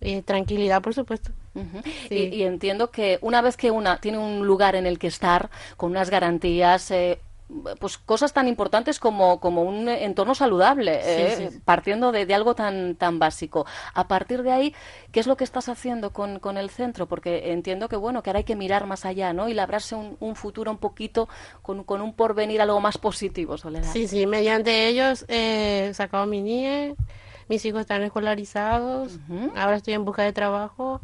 eh, 0.00 0.22
tranquilidad, 0.22 0.80
por 0.82 0.94
supuesto. 0.94 1.32
Sí. 2.08 2.14
Y, 2.14 2.36
y 2.36 2.42
entiendo 2.44 2.90
que 2.90 3.18
una 3.22 3.42
vez 3.42 3.56
que 3.56 3.70
una 3.70 3.98
tiene 3.98 4.18
un 4.18 4.46
lugar 4.46 4.74
en 4.76 4.86
el 4.86 4.98
que 4.98 5.08
estar, 5.08 5.50
con 5.76 5.90
unas 5.90 6.10
garantías, 6.10 6.90
eh, 6.90 7.18
pues 7.80 7.98
cosas 7.98 8.32
tan 8.32 8.46
importantes 8.46 9.00
como, 9.00 9.40
como 9.40 9.62
un 9.62 9.88
entorno 9.88 10.36
saludable, 10.36 11.00
eh, 11.02 11.50
Sí, 11.50 11.60
partiendo 11.64 12.12
de, 12.12 12.24
de 12.24 12.32
algo 12.32 12.54
tan, 12.54 12.94
tan 12.94 13.18
básico. 13.18 13.66
A 13.92 14.06
partir 14.06 14.44
de 14.44 14.52
ahí, 14.52 14.74
¿qué 15.10 15.18
es 15.18 15.26
lo 15.26 15.36
que 15.36 15.42
estás 15.42 15.68
haciendo 15.68 16.12
con, 16.12 16.38
con 16.38 16.56
el 16.56 16.70
centro? 16.70 17.06
Porque 17.08 17.50
entiendo 17.50 17.88
que, 17.88 17.96
bueno, 17.96 18.22
que 18.22 18.30
ahora 18.30 18.38
hay 18.38 18.44
que 18.44 18.54
mirar 18.54 18.86
más 18.86 19.04
allá, 19.04 19.32
¿no? 19.32 19.48
Y 19.48 19.54
labrarse 19.54 19.96
un, 19.96 20.16
un 20.20 20.36
futuro 20.36 20.70
un 20.70 20.78
poquito 20.78 21.28
con, 21.62 21.82
con 21.82 22.02
un 22.02 22.12
porvenir 22.14 22.60
algo 22.60 22.80
más 22.80 22.98
positivo, 22.98 23.58
Soledad. 23.58 23.92
Sí, 23.92 24.06
sí, 24.06 24.26
mediante 24.26 24.86
ellos 24.86 25.24
eh, 25.26 25.88
he 25.90 25.94
sacado 25.94 26.26
mi 26.26 26.40
NIE, 26.42 26.94
mis 27.48 27.64
hijos 27.64 27.80
están 27.80 28.04
escolarizados, 28.04 29.18
ahora 29.56 29.74
estoy 29.76 29.94
en 29.94 30.04
busca 30.04 30.22
de 30.22 30.32
trabajo. 30.32 31.00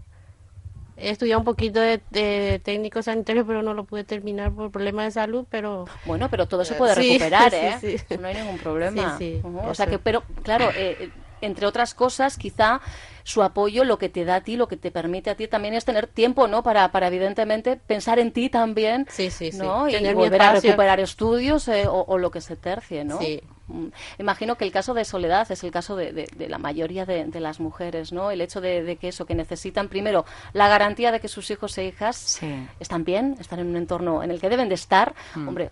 He 0.97 1.11
estudiado 1.11 1.41
un 1.41 1.45
poquito 1.45 1.81
de, 1.81 2.03
de 2.11 2.61
técnico 2.65 3.03
sanitario, 3.03 3.47
pero 3.47 3.63
no 3.63 3.75
lo 3.75 3.85
pude 3.85 4.05
terminar 4.05 4.55
por 4.55 4.71
problemas 4.71 5.07
de 5.07 5.11
salud, 5.13 5.47
pero 5.51 5.85
Bueno, 6.05 6.29
pero 6.31 6.47
todo 6.49 6.65
se 6.65 6.75
puede 6.75 6.95
Sí, 6.95 7.19
recuperar, 7.19 7.53
sí, 7.53 7.71
¿eh? 7.71 7.81
sí. 7.81 7.97
No 8.19 8.29
hay 8.29 8.35
ningún 8.35 8.59
problema. 8.59 9.19
Sí, 9.19 9.19
sí, 9.19 9.41
Ujú, 9.47 9.59
O 9.69 9.75
sea 9.75 9.87
que, 9.89 9.99
pero 9.99 10.25
claro, 10.43 10.71
eh, 10.75 10.97
eh, 11.01 11.13
entre 11.43 11.67
otras 11.67 11.93
cosas, 11.95 12.39
quizá 12.39 12.81
su 13.27 13.43
apoyo 13.43 13.83
lo 13.83 13.99
que 13.99 14.09
te 14.09 14.25
da 14.25 14.37
a 14.37 14.41
ti, 14.43 14.55
lo 14.57 14.69
que 14.69 14.77
te 14.77 14.93
permite 14.93 15.31
a 15.31 15.35
ti 15.35 15.49
también 15.49 15.75
es 15.75 15.85
tener 15.85 16.07
tiempo, 16.07 16.47
¿no? 16.47 16.63
Para, 16.63 16.93
para 16.93 17.09
evidentemente 17.09 17.75
pensar 17.75 18.21
en 18.21 18.31
ti 18.31 18.49
también, 18.51 19.05
Sí, 19.11 19.31
sí, 19.31 19.51
sí. 19.51 19.59
¿no? 19.59 19.89
Y 19.89 19.93
Tener 19.93 20.15
volver 20.15 20.41
a 20.41 20.53
recuperar 20.53 21.01
estudios 21.01 21.67
eh, 21.67 21.89
o, 21.89 22.05
o 22.07 22.19
lo 22.19 22.31
que 22.31 22.41
se 22.41 22.55
tercie, 22.55 23.05
¿no? 23.05 23.19
Sí. 23.19 23.43
Mm, 23.67 23.89
Imagino 24.21 24.55
que 24.55 24.65
el 24.65 24.71
caso 24.71 24.95
de 24.95 25.05
Soledad 25.05 25.51
es 25.51 25.65
el 25.65 25.73
caso 25.73 25.97
de, 25.97 26.13
de- 26.13 26.29
de 26.37 26.49
la 26.49 26.59
mayoría 26.59 27.05
de, 27.05 27.25
de 27.25 27.41
las 27.41 27.59
mujeres, 27.59 28.13
¿no? 28.13 28.31
El 28.31 28.41
hecho 28.41 28.61
de, 28.61 28.85
de 28.85 28.95
que 28.95 29.09
eso, 29.09 29.27
que 29.27 29.35
necesitan 29.35 29.89
primero 29.89 30.25
la 30.53 30.69
garantía 30.69 31.11
de 31.11 31.19
que 31.19 31.27
sus 31.27 31.51
hijos 31.51 31.77
e 31.79 31.85
hijas 31.87 32.15
Sí. 32.17 32.47
están 32.79 33.03
bien, 33.03 33.37
están 33.41 33.59
en 33.59 33.67
un 33.67 33.77
entorno 33.77 34.23
en 34.23 34.31
el 34.31 34.41
que 34.41 34.49
deben 34.49 34.69
de 34.69 34.77
estar. 34.77 35.17
Mm. 35.35 35.49
Hombre, 35.49 35.71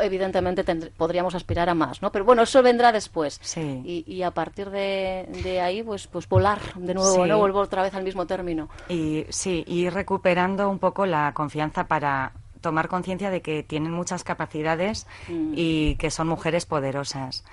evidentemente 0.00 0.64
podríamos 0.96 1.34
aspirar 1.34 1.68
a 1.68 1.74
más, 1.74 2.02
¿no? 2.02 2.10
Pero 2.12 2.24
bueno, 2.24 2.42
eso 2.42 2.62
vendrá 2.62 2.92
después. 2.92 3.38
Sí. 3.42 3.82
Y, 3.84 4.04
y 4.12 4.22
a 4.22 4.30
partir 4.30 4.70
de, 4.70 5.28
de 5.42 5.60
ahí, 5.60 5.82
pues, 5.82 6.06
pues 6.06 6.28
volar 6.28 6.58
de 6.76 6.94
nuevo, 6.94 7.14
Sí. 7.24 7.28
¿no? 7.28 7.38
Vuelvo 7.38 7.60
otra 7.60 7.82
vez 7.82 7.94
al 7.94 8.04
mismo 8.04 8.26
término. 8.26 8.68
Y 8.88 9.26
sí, 9.28 9.64
ir 9.66 9.92
recuperando 9.92 10.68
un 10.70 10.78
poco 10.78 11.06
la 11.06 11.32
confianza 11.34 11.86
para 11.86 12.32
tomar 12.60 12.88
conciencia 12.88 13.28
de 13.30 13.42
que 13.42 13.62
tienen 13.62 13.92
muchas 13.92 14.24
capacidades 14.24 15.06
Mm. 15.28 15.52
y 15.54 15.96
que 15.96 16.10
son 16.10 16.28
mujeres 16.28 16.64
poderosas. 16.66 17.44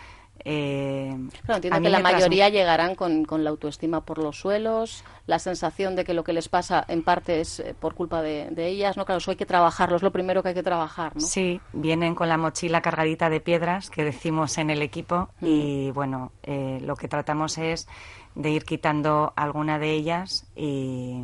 Eh, 0.43 1.15
Claro, 1.45 1.55
entiendo 1.57 1.81
que 1.81 1.89
la 1.89 2.00
mayoría 2.00 2.50
llegarán 2.50 2.95
con, 2.95 3.25
con 3.25 3.43
la 3.43 3.50
autoestima 3.51 4.01
por 4.05 4.17
los 4.17 4.39
suelos, 4.39 5.03
la 5.27 5.39
sensación 5.39 5.95
de 5.95 6.03
que 6.03 6.13
lo 6.13 6.24
que 6.24 6.33
les 6.33 6.50
pasa 6.50 6.83
en 6.88 7.03
parte 7.03 7.41
es 7.41 7.60
eh, 7.60 7.75
por 7.79 7.93
culpa 7.95 8.21
de, 8.21 8.50
de 8.51 8.67
ellas, 8.67 8.98
¿no? 8.98 9.05
Claro, 9.05 9.19
eso 9.19 9.31
hay 9.31 9.38
que 9.38 9.45
trabajarlo, 9.45 9.95
es 9.98 10.01
lo 10.03 10.12
primero 10.12 10.41
que 10.41 10.50
hay 10.50 10.55
que 10.55 10.63
trabajar, 10.63 11.15
¿no? 11.15 11.21
Sí, 11.21 11.62
vienen 11.74 12.15
con 12.15 12.29
la 12.29 12.38
mochila 12.38 12.81
cargadita 12.81 13.29
de 13.29 13.39
piedras 13.39 13.89
que 13.89 14.03
decimos 14.03 14.57
en 14.57 14.69
el 14.69 14.81
equipo 14.81 15.29
y 15.41 15.91
bueno, 15.91 16.31
eh, 16.43 16.79
lo 16.81 16.95
que 16.95 17.07
tratamos 17.07 17.57
es 17.57 17.88
de 18.36 18.50
ir 18.50 18.63
quitando 18.63 19.33
alguna 19.36 19.77
de 19.77 19.91
ellas 19.91 20.45
y, 20.55 21.24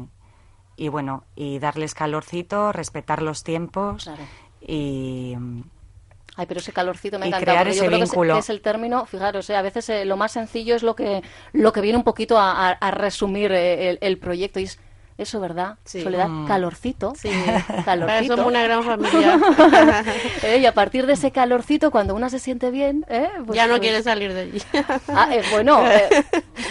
y 0.76 0.90
bueno, 0.90 1.24
y 1.36 1.60
darles 1.60 1.94
calorcito, 1.94 2.72
respetar 2.72 3.22
los 3.22 3.44
tiempos 3.44 4.04
Claro. 4.04 4.24
y 4.62 5.36
Ay, 6.40 6.46
pero 6.46 6.60
ese 6.60 6.72
calorcito 6.72 7.18
me 7.20 7.26
Y 7.26 7.30
encanta. 7.30 7.46
crear 7.46 7.66
porque 7.66 7.76
yo 7.78 7.82
ese 7.82 7.88
creo 7.88 7.98
que 7.98 8.04
es- 8.06 8.10
vínculo. 8.12 8.34
Que 8.36 8.40
es, 8.40 8.50
el 8.50 8.62
término, 8.62 9.06
fijaros, 9.08 9.50
eh, 9.50 9.56
a 9.56 9.62
veces 9.64 9.90
eh, 9.90 10.06
lo 10.06 10.16
más 10.18 10.32
sencillo 10.32 10.76
es 10.76 10.84
lo 10.84 10.96
que, 10.96 11.24
lo 11.52 11.74
que 11.74 11.82
viene 11.82 11.98
un 11.98 12.04
poquito 12.04 12.38
a, 12.38 12.70
a- 12.70 12.72
a 12.72 12.92
resumir 12.92 13.52
eh, 13.52 13.90
el, 13.90 13.98
el 14.02 14.18
proyecto. 14.20 14.60
Y 14.60 14.64
es 14.66 14.80
eso, 15.18 15.40
¿verdad? 15.40 15.78
Sí. 15.84 16.02
Soledad, 16.02 16.28
Mm. 16.30 16.48
calorcito. 16.48 17.14
sí, 17.16 17.30
Calorcito. 17.86 18.36
somos 18.36 18.52
una 18.52 18.64
gran 18.64 18.84
familia. 18.84 19.40
Eh, 20.44 20.60
y 20.60 20.66
a 20.66 20.74
partir 20.74 21.06
de 21.08 21.14
ese 21.14 21.32
calorcito, 21.32 21.92
cuando 21.92 22.14
una 22.16 22.30
se 22.30 22.40
siente 22.40 22.70
bien, 22.72 23.06
eh, 23.10 23.28
pues- 23.46 23.56
ya 23.56 23.66
no 23.66 23.74
pues- 23.74 23.82
quiere 23.82 24.04
salir 24.04 24.34
de 24.34 24.42
allí. 24.42 24.62
Ah, 25.10 25.30
eh, 25.34 25.42
bueno, 25.52 25.82
eh, 25.90 26.10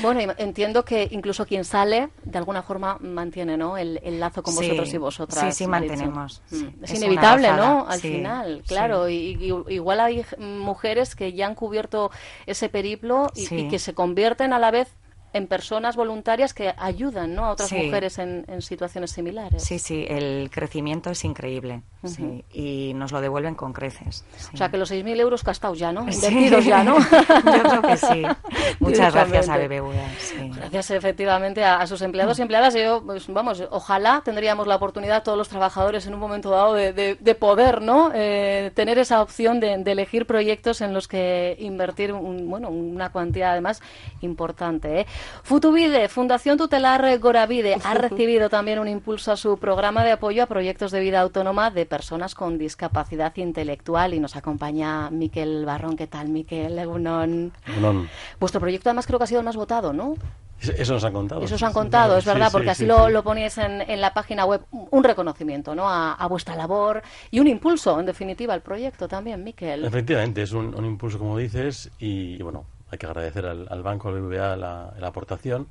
bueno, 0.03 0.21
entiendo 0.38 0.85
que 0.85 1.09
incluso 1.11 1.47
quien 1.47 1.65
sale, 1.65 2.09
de 2.25 2.38
alguna 2.38 2.62
forma 2.62 2.99
mantiene, 3.00 3.57
¿no? 3.57 3.76
El, 3.76 4.00
el 4.03 4.21
lazo 4.21 4.43
con 4.43 4.55
Sí, 4.55 4.61
vosotros 4.65 4.95
y 4.95 4.99
vosotras. 4.99 5.45
sí, 5.45 5.65
sí, 5.65 5.67
mantenemos, 5.67 6.43
Mm, 6.50 6.57
sí. 6.57 6.75
Es, 6.83 6.95
inevitable, 6.95 7.53
¿no? 7.53 7.87
Al 7.88 8.00
sí, 8.00 8.12
final, 8.12 8.59
sí. 8.62 8.69
claro. 8.69 9.09
Y, 9.09 9.15
y- 9.41 9.75
igual 9.75 10.00
hay 10.00 10.25
mujeres 10.38 11.15
que 11.17 11.33
ya 11.33 11.47
han 11.47 11.55
cubierto 11.55 12.11
ese 12.47 12.69
periplo 12.69 13.31
y, 13.35 13.47
Sí. 13.47 13.57
y 13.61 13.69
que 13.69 13.79
se 13.79 13.95
convierten 13.95 14.53
a 14.53 14.59
la 14.59 14.71
vez 14.71 14.88
en 15.37 15.47
personas 15.47 15.97
voluntarias 15.97 16.55
que 16.55 16.73
ayudan, 16.76 17.35
¿no? 17.35 17.45
A 17.47 17.50
otras 17.50 17.69
Sí. 17.69 17.76
mujeres 17.76 18.19
en, 18.19 18.45
en 18.49 18.62
situaciones 18.62 19.11
similares. 19.11 19.62
sí, 19.62 19.78
sí, 19.78 20.05
el 20.09 20.50
crecimiento 20.50 21.11
es 21.11 21.25
increíble 21.25 21.83
sí, 22.05 22.45
y 22.52 22.93
nos 22.95 23.12
lo 23.12 23.21
devuelven 23.21 23.55
con 23.55 23.73
creces. 23.73 24.25
sí. 24.37 24.50
O 24.55 24.57
sea, 24.57 24.69
que 24.71 24.76
los 24.78 24.90
6.000 24.90 25.19
euros 25.21 25.43
gastados 25.45 25.78
ya, 25.78 25.93
¿no? 25.93 26.02
Invertidos 26.02 26.64
ya, 26.64 26.83
¿no? 26.85 26.97
Yo 27.28 27.62
creo 27.62 27.83
que 27.83 27.97
sí. 27.97 28.23
Muchas 28.81 29.12
gracias 29.12 29.49
a. 29.49 29.57
BBVA. 29.59 30.09
Gracias 30.57 30.90
efectivamente 30.93 31.64
a, 31.64 31.76
a 31.81 31.87
sus 31.87 32.00
empleados 32.02 32.38
y 32.38 32.43
empleadas. 32.43 32.75
Yo, 32.75 33.02
pues, 33.05 33.26
vamos, 33.28 33.62
ojalá 33.71 34.23
tendríamos 34.25 34.66
la 34.66 34.76
oportunidad 34.76 35.23
todos 35.23 35.37
los 35.38 35.49
trabajadores 35.49 36.07
en 36.07 36.14
un 36.14 36.21
momento 36.21 36.50
dado 36.50 36.75
de, 36.75 36.93
de- 36.93 37.16
de 37.19 37.35
poder, 37.35 37.83
¿no? 37.83 38.11
Eh, 38.14 38.71
tener 38.75 38.99
esa 38.99 39.21
opción 39.23 39.61
de, 39.61 39.76
de 39.78 39.93
elegir 39.93 40.26
proyectos 40.26 40.81
en 40.81 40.95
los 40.95 41.09
que 41.09 41.57
invertir, 41.59 42.12
un- 42.12 42.49
bueno, 42.49 42.69
una 42.71 43.11
cuantía 43.11 43.52
además 43.52 43.83
importante. 44.21 45.00
¿eh? 45.00 45.07
Futuvide, 45.42 46.09
Fundación 46.09 46.59
Tutelar 46.59 47.18
Goravide, 47.18 47.76
ha 47.85 47.95
recibido 47.95 48.49
también 48.49 48.78
un 48.78 48.88
impulso 48.88 49.33
a 49.33 49.37
su 49.37 49.59
programa 49.59 50.04
de 50.04 50.12
apoyo 50.12 50.42
a 50.42 50.47
proyectos 50.47 50.90
de 50.90 51.00
vida 51.00 51.21
autónoma 51.21 51.71
de 51.71 51.87
personas 51.87 52.35
con 52.35 52.59
discapacidad 52.59 53.35
intelectual 53.37 54.14
y 54.14 54.21
nos 54.21 54.37
acompaña 54.37 55.11
Miquel 55.11 55.64
Barrón. 55.64 55.97
¿Qué 55.97 56.06
tal, 56.06 56.28
Miquel? 56.28 56.78
Egunon. 56.78 57.52
No, 57.80 58.06
Vuestro 58.40 58.61
proyecto 58.61 58.88
además 58.88 59.06
creo 59.06 59.18
que 59.18 59.25
ha 59.25 59.28
sido 59.28 59.40
el 59.40 59.47
más 59.47 59.56
votado, 59.56 59.92
¿no? 59.92 60.16
eso 60.61 60.95
nos 60.95 61.04
han 61.04 61.12
contado. 61.12 61.42
Eso 61.42 61.54
os 61.54 61.62
han 61.62 61.73
contado, 61.73 62.14
sí, 62.14 62.21
es 62.21 62.25
verdad, 62.25 62.47
sí, 62.47 62.52
porque 62.52 62.66
sí, 62.66 62.71
así 62.71 62.83
sí, 62.85 62.87
lo, 62.87 63.06
sí. 63.06 63.12
lo 63.12 63.23
poníais 63.23 63.59
en, 63.59 63.83
en 63.83 64.00
la 64.00 64.14
página 64.14 64.45
web, 64.47 64.62
un 64.71 65.04
reconocimiento 65.04 65.75
¿no? 65.75 65.88
a, 65.88 66.14
a 66.14 66.26
vuestra 66.28 66.56
labor 66.56 67.02
y 67.30 67.40
un 67.40 67.47
impulso, 67.47 68.00
en 68.00 68.06
definitiva, 68.06 68.54
al 68.54 68.62
proyecto 68.62 69.06
también, 69.06 69.45
Miquel. 69.45 69.85
Efectivamente, 69.85 70.42
es 70.42 70.52
un, 70.52 70.75
un 70.75 70.85
impulso, 70.85 71.18
como 71.18 71.37
dices, 71.37 71.90
y, 71.99 72.37
y, 72.37 72.42
bueno, 72.42 72.64
hay 72.97 72.99
que 72.99 73.07
agradecer 73.07 73.47
al, 73.47 73.67
al 73.71 73.83
banco, 73.83 74.09
al 74.09 74.21
BBVA, 74.21 74.57
la, 74.57 74.93
la 74.99 75.07
aportación 75.07 75.69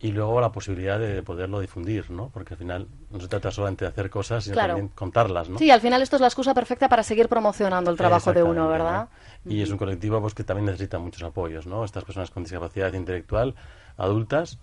y 0.00 0.12
luego 0.12 0.40
la 0.40 0.52
posibilidad 0.52 0.98
de 0.98 1.22
poderlo 1.24 1.58
difundir, 1.58 2.08
¿no? 2.10 2.28
Porque 2.32 2.54
al 2.54 2.58
final 2.58 2.86
no 3.10 3.18
se 3.18 3.26
trata 3.26 3.50
solamente 3.50 3.84
de 3.84 3.88
hacer 3.90 4.10
cosas, 4.10 4.44
sino 4.44 4.54
Claro. 4.54 4.74
también 4.74 4.88
contarlas, 4.94 5.48
¿no? 5.48 5.58
Sí, 5.58 5.70
al 5.72 5.80
final 5.80 6.02
esto 6.02 6.14
es 6.16 6.20
la 6.20 6.28
excusa 6.28 6.54
perfecta 6.54 6.88
para 6.88 7.02
seguir 7.02 7.28
promocionando 7.28 7.90
el 7.90 7.96
trabajo 7.96 8.32
de 8.32 8.42
uno, 8.44 8.68
¿verdad? 8.68 9.08
¿no? 9.44 9.50
Y 9.52 9.60
es 9.62 9.70
un 9.70 9.78
colectivo 9.78 10.20
pues, 10.20 10.34
que 10.34 10.44
también 10.44 10.66
necesita 10.66 10.98
muchos 11.00 11.22
apoyos, 11.24 11.66
¿no? 11.66 11.84
Estas 11.84 12.04
personas 12.04 12.30
con 12.30 12.44
discapacidad 12.44 12.92
intelectual, 12.92 13.56
adultas, 13.96 14.58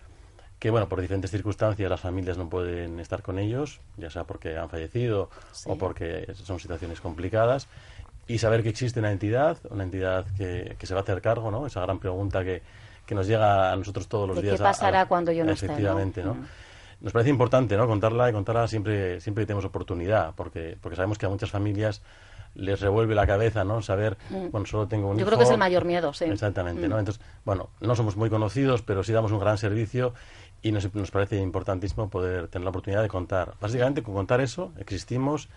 que, 0.58 0.70
bueno, 0.70 0.88
por 0.88 1.02
diferentes 1.02 1.32
circunstancias 1.32 1.90
las 1.90 2.00
familias 2.00 2.38
no 2.38 2.48
pueden 2.48 3.02
estar 3.02 3.22
con 3.22 3.38
ellos, 3.38 3.82
ya 3.98 4.10
sea 4.10 4.24
porque 4.24 4.58
han 4.58 4.70
fallecido 4.70 5.30
o 5.66 5.78
porque 5.78 6.34
son 6.34 6.62
situaciones 6.62 7.02
complicadas, 7.02 7.68
y 8.28 8.38
saber 8.40 8.64
que 8.64 8.70
existe 8.70 9.00
una 9.00 9.12
entidad, 9.12 9.58
una 9.70 9.84
entidad 9.84 10.26
que, 10.38 10.76
que 10.80 10.88
se 10.88 10.94
va 10.94 11.02
a 11.02 11.04
hacer 11.04 11.22
cargo, 11.22 11.52
¿no? 11.52 11.68
Esa 11.68 11.82
gran 11.82 12.00
pregunta 12.00 12.44
que, 12.44 12.62
que 13.06 13.14
nos 13.16 13.28
llega 13.28 13.72
a 13.72 13.76
nosotros 13.76 14.08
todos 14.08 14.28
los 14.28 14.38
¿De 14.38 14.42
qué 14.44 14.48
días. 14.50 14.62
a- 14.62 14.64
pasará 14.64 15.02
a- 15.02 15.08
cuando 15.08 15.32
yo 15.32 15.44
no 15.46 15.52
esté, 15.52 15.68
no? 15.68 15.74
Efectivamente, 15.74 16.24
¿no? 16.24 16.34
Mm. 16.36 16.46
Nos 17.02 17.14
parece 17.14 17.30
importante, 17.30 17.78
¿no? 17.78 17.86
Contarla 17.88 18.30
y 18.30 18.34
contarla 18.34 18.68
siempre, 18.68 19.20
siempre 19.22 19.44
que 19.44 19.48
tenemos 19.48 19.66
oportunidad, 19.66 20.34
porque, 20.36 20.78
porque 20.82 20.96
sabemos 20.96 21.18
que 21.18 21.26
a 21.26 21.30
muchas 21.30 21.52
familias 21.52 22.02
les 22.56 22.80
revuelve 22.80 23.14
la 23.16 23.28
cabeza, 23.28 23.66
¿no? 23.66 23.82
Saber, 23.82 24.16
bueno, 24.50 24.66
solo 24.66 24.88
tengo 24.88 25.10
un 25.10 25.16
Mm. 25.16 25.20
Yo 25.20 25.22
hijo. 25.24 25.28
creo 25.28 25.38
que 25.40 25.44
es 25.44 25.52
el 25.52 25.58
mayor 25.58 25.84
miedo, 25.86 26.14
sí. 26.14 26.24
Exactamente, 26.26 26.88
Mm. 26.88 26.90
¿no? 26.90 26.98
Entonces, 27.00 27.22
bueno, 27.44 27.70
no 27.82 27.96
somos 27.96 28.16
muy 28.16 28.30
conocidos, 28.30 28.82
pero 28.82 29.04
sí 29.04 29.12
damos 29.12 29.32
un 29.34 29.40
gran 29.40 29.58
servicio 29.58 30.14
y 30.66 30.72
nos, 30.72 30.92
nos 30.96 31.12
parece 31.12 31.38
importantísimo 31.38 32.10
poder 32.10 32.48
tener 32.48 32.64
la 32.64 32.72
oportunidad 32.72 33.04
de 33.04 33.08
contar. 33.08 33.54
Básicamente, 33.62 34.02
con 34.02 34.16
contar 34.16 34.42
eso, 34.42 34.72
existimos, 34.80 35.48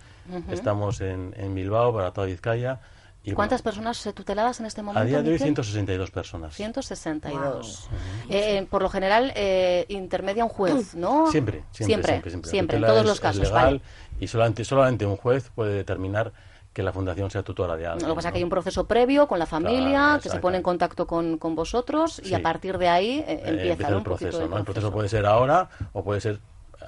estamos 0.50 1.00
en, 1.00 1.34
en 1.38 1.54
Bilbao 1.54 1.94
para 1.94 2.12
toda 2.12 2.26
Vizcaya 2.26 2.80
Y 3.24 3.32
¿Cuántas 3.32 3.62
bueno, 3.62 3.76
personas 3.76 4.06
eh, 4.06 4.12
tuteladas 4.12 4.60
en 4.60 4.66
este 4.66 4.82
momento? 4.82 5.00
A 5.00 5.06
día 5.06 5.22
de 5.22 5.28
hoy, 5.28 5.32
Miquel? 5.36 5.54
162 5.54 6.10
personas. 6.10 6.54
162. 6.54 7.88
Eh, 8.28 8.58
eh, 8.58 8.66
por 8.68 8.82
lo 8.82 8.90
general, 8.90 9.32
eh, 9.34 9.86
intermedia 9.88 10.44
un 10.44 10.50
juez, 10.50 10.94
¿no? 10.94 11.30
Siempre, 11.30 11.64
siempre, 11.70 12.20
siempre. 12.20 12.50
siempre. 12.50 12.76
en 12.76 12.82
La 12.82 12.88
todos 12.88 13.06
los 13.06 13.18
casos. 13.18 13.44
legal 13.44 13.64
vale. 13.64 13.80
y 14.20 14.26
solamente, 14.26 14.62
solamente 14.62 15.06
un 15.06 15.16
juez 15.16 15.50
puede 15.54 15.72
determinar 15.72 16.34
que 16.78 16.82
la 16.84 16.92
fundación 16.92 17.28
sea 17.28 17.42
tutora 17.42 17.76
de 17.76 17.88
alguien. 17.88 18.06
Lo 18.08 18.14
que 18.14 18.18
pasa 18.18 18.28
es 18.28 18.30
¿no? 18.30 18.34
que 18.34 18.38
hay 18.38 18.44
un 18.44 18.50
proceso 18.50 18.86
previo 18.86 19.26
con 19.26 19.40
la 19.40 19.46
familia 19.46 19.90
Claro, 19.98 20.22
que 20.22 20.28
se 20.28 20.38
pone 20.38 20.58
en 20.58 20.62
contacto 20.62 21.08
con, 21.08 21.36
con 21.36 21.56
vosotros 21.56 22.20
y 22.24 22.28
Sí. 22.28 22.34
a 22.34 22.40
partir 22.40 22.78
de 22.78 22.88
ahí 22.88 23.18
eh, 23.18 23.24
Eh, 23.26 23.42
empieza, 23.46 23.82
¿no? 23.82 23.88
el 23.88 23.94
un 23.96 24.04
proceso. 24.04 24.56
El 24.56 24.62
proceso 24.64 24.92
puede 24.92 25.08
ser 25.08 25.26
ahora 25.26 25.68
o 25.92 26.04
puede 26.04 26.20
ser 26.20 26.38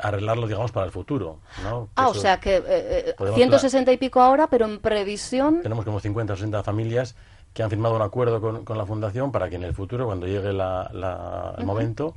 arreglarlo, 0.01 0.47
digamos, 0.47 0.71
para 0.71 0.87
el 0.87 0.93
futuro, 0.93 1.41
¿no? 1.65 1.89
Ah, 1.97 2.07
o 2.09 2.15
sea 2.15 2.39
que 2.39 2.59
eh, 2.59 2.63
eh, 2.69 3.15
Podemos 3.19 3.37
160 3.37 3.91
y 3.91 3.97
pico 3.97 4.21
ahora, 4.23 4.47
pero 4.47 4.65
en 4.67 4.79
previsión. 4.79 5.61
tenemos 5.61 5.85
como 5.85 5.99
50 5.99 6.35
o 6.35 6.37
60 6.37 6.63
familias 6.63 7.17
que 7.53 7.65
han 7.65 7.69
firmado 7.71 7.97
un 7.97 8.03
acuerdo 8.03 8.41
con, 8.41 8.65
con 8.65 8.79
la 8.79 8.87
fundación 8.87 9.33
para 9.33 9.51
que 9.51 9.57
en 9.57 9.65
el 9.65 9.75
futuro, 9.75 10.07
cuando 10.07 10.29
llegue 10.29 10.53
la- 10.53 10.89
la- 10.93 11.57
el 11.59 11.67
momento, 11.67 12.15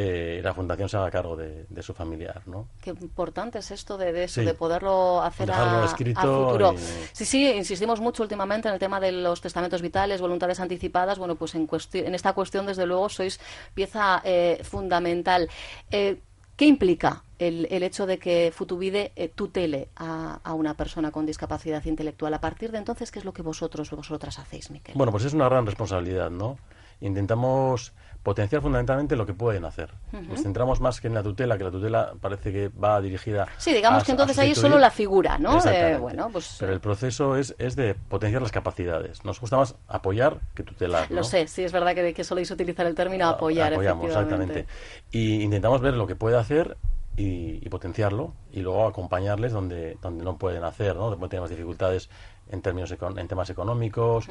eh, 0.00 0.40
la 0.44 0.54
fundación 0.54 0.88
se 0.88 0.96
haga 0.96 1.10
cargo 1.10 1.34
de, 1.36 1.66
de 1.68 1.82
su 1.82 1.92
familiar, 1.92 2.42
¿no? 2.46 2.68
Qué 2.80 2.90
importante 2.90 3.58
es 3.58 3.70
esto 3.72 3.98
de, 3.98 4.12
de 4.12 4.24
eso, 4.24 4.40
Sí. 4.40 4.46
de 4.46 4.54
poderlo 4.54 5.20
hacer 5.22 5.50
a, 5.50 5.84
escrito 5.84 6.20
a 6.20 6.22
futuro. 6.46 6.74
y- 6.74 6.78
Sí, 7.12 7.24
sí, 7.24 7.50
insistimos 7.50 7.98
mucho 8.00 8.22
últimamente 8.22 8.68
en 8.68 8.74
el 8.74 8.78
tema 8.80 9.00
de 9.00 9.10
los 9.10 9.40
testamentos 9.40 9.82
vitales, 9.82 10.20
voluntades 10.20 10.60
anticipadas. 10.60 11.18
Bueno, 11.18 11.34
pues 11.34 11.56
en, 11.56 11.66
cuesti- 11.66 12.04
en 12.06 12.14
esta 12.14 12.32
cuestión, 12.32 12.64
desde 12.66 12.86
luego, 12.86 13.08
sois 13.08 13.40
pieza 13.74 14.20
eh, 14.24 14.60
fundamental. 14.62 15.48
Eh, 15.90 16.20
¿Qué 16.56 16.64
implica 16.66 17.22
el, 17.38 17.66
el 17.70 17.82
hecho 17.84 18.04
de 18.06 18.18
que 18.18 18.52
Futubide 18.54 19.12
eh, 19.16 19.28
tutele 19.28 19.88
a, 19.96 20.40
a 20.44 20.54
una 20.54 20.74
persona 20.74 21.10
con 21.10 21.24
discapacidad 21.26 21.84
intelectual? 21.86 22.34
A 22.34 22.40
partir 22.40 22.70
de 22.72 22.78
entonces, 22.78 23.10
¿qué 23.10 23.18
es 23.20 23.24
lo 23.24 23.32
que 23.32 23.42
vosotros 23.42 23.90
vosotras 23.90 24.38
hacéis, 24.38 24.70
Miquel? 24.70 24.94
Bueno, 24.96 25.10
pues 25.12 25.24
es 25.24 25.34
una 25.34 25.48
gran 25.48 25.66
responsabilidad, 25.66 26.30
¿no? 26.30 26.56
Intentamos 27.00 27.92
potenciar 28.22 28.60
fundamentalmente 28.60 29.16
lo 29.16 29.24
que 29.24 29.32
pueden 29.32 29.64
hacer. 29.64 29.90
Nos 30.28 30.42
centramos 30.42 30.80
más 30.80 31.00
que 31.00 31.06
en 31.06 31.14
la 31.14 31.22
tutela, 31.22 31.56
que 31.56 31.64
la 31.64 31.70
tutela 31.70 32.12
parece 32.20 32.52
que 32.52 32.68
va 32.68 33.00
dirigida 33.00 33.46
Sí, 33.56 33.72
digamos 33.72 34.02
a- 34.02 34.06
que 34.06 34.10
entonces 34.12 34.38
ahí 34.38 34.50
es 34.50 34.58
solo 34.58 34.78
la 34.78 34.90
figura, 34.90 35.38
¿no? 35.38 35.52
De, 35.52 35.56
Exactamente. 35.58 35.98
bueno, 36.00 36.28
pues 36.32 36.56
Pero 36.58 36.72
el 36.72 36.80
proceso 36.80 37.36
es, 37.36 37.54
es 37.58 37.76
de 37.76 37.94
potenciar 37.94 38.42
las 38.42 38.52
capacidades. 38.52 39.24
Nos 39.24 39.40
gusta 39.40 39.56
más 39.56 39.76
apoyar 39.86 40.40
que 40.54 40.62
tutelar. 40.64 41.10
lo 41.10 41.24
sé, 41.24 41.46
sí, 41.46 41.62
es 41.62 41.72
verdad 41.72 41.94
que, 41.94 42.12
que 42.12 42.24
soléis 42.24 42.50
utilizar 42.50 42.86
el 42.86 42.94
término 42.94 43.28
apoyar, 43.28 43.72
Apoyamos, 43.72 44.04
efectivamente. 44.06 44.60
exactamente. 44.60 44.66
Y 45.10 45.42
intentamos 45.42 45.80
ver 45.80 45.94
lo 45.94 46.06
que 46.06 46.16
puede 46.16 46.36
hacer 46.36 46.76
y, 47.16 47.64
y 47.64 47.68
potenciarlo 47.70 48.34
y 48.52 48.60
luego 48.60 48.86
acompañarles 48.86 49.52
donde, 49.52 49.96
donde 50.02 50.24
no 50.24 50.36
pueden 50.36 50.64
hacer, 50.64 50.96
¿no? 50.96 51.10
Donde 51.10 51.28
tenemos 51.28 51.48
dificultades 51.50 52.10
en 52.50 52.62
términos 52.62 52.90
econ- 52.92 53.18
en 53.18 53.28
temas 53.28 53.50
económicos, 53.50 54.26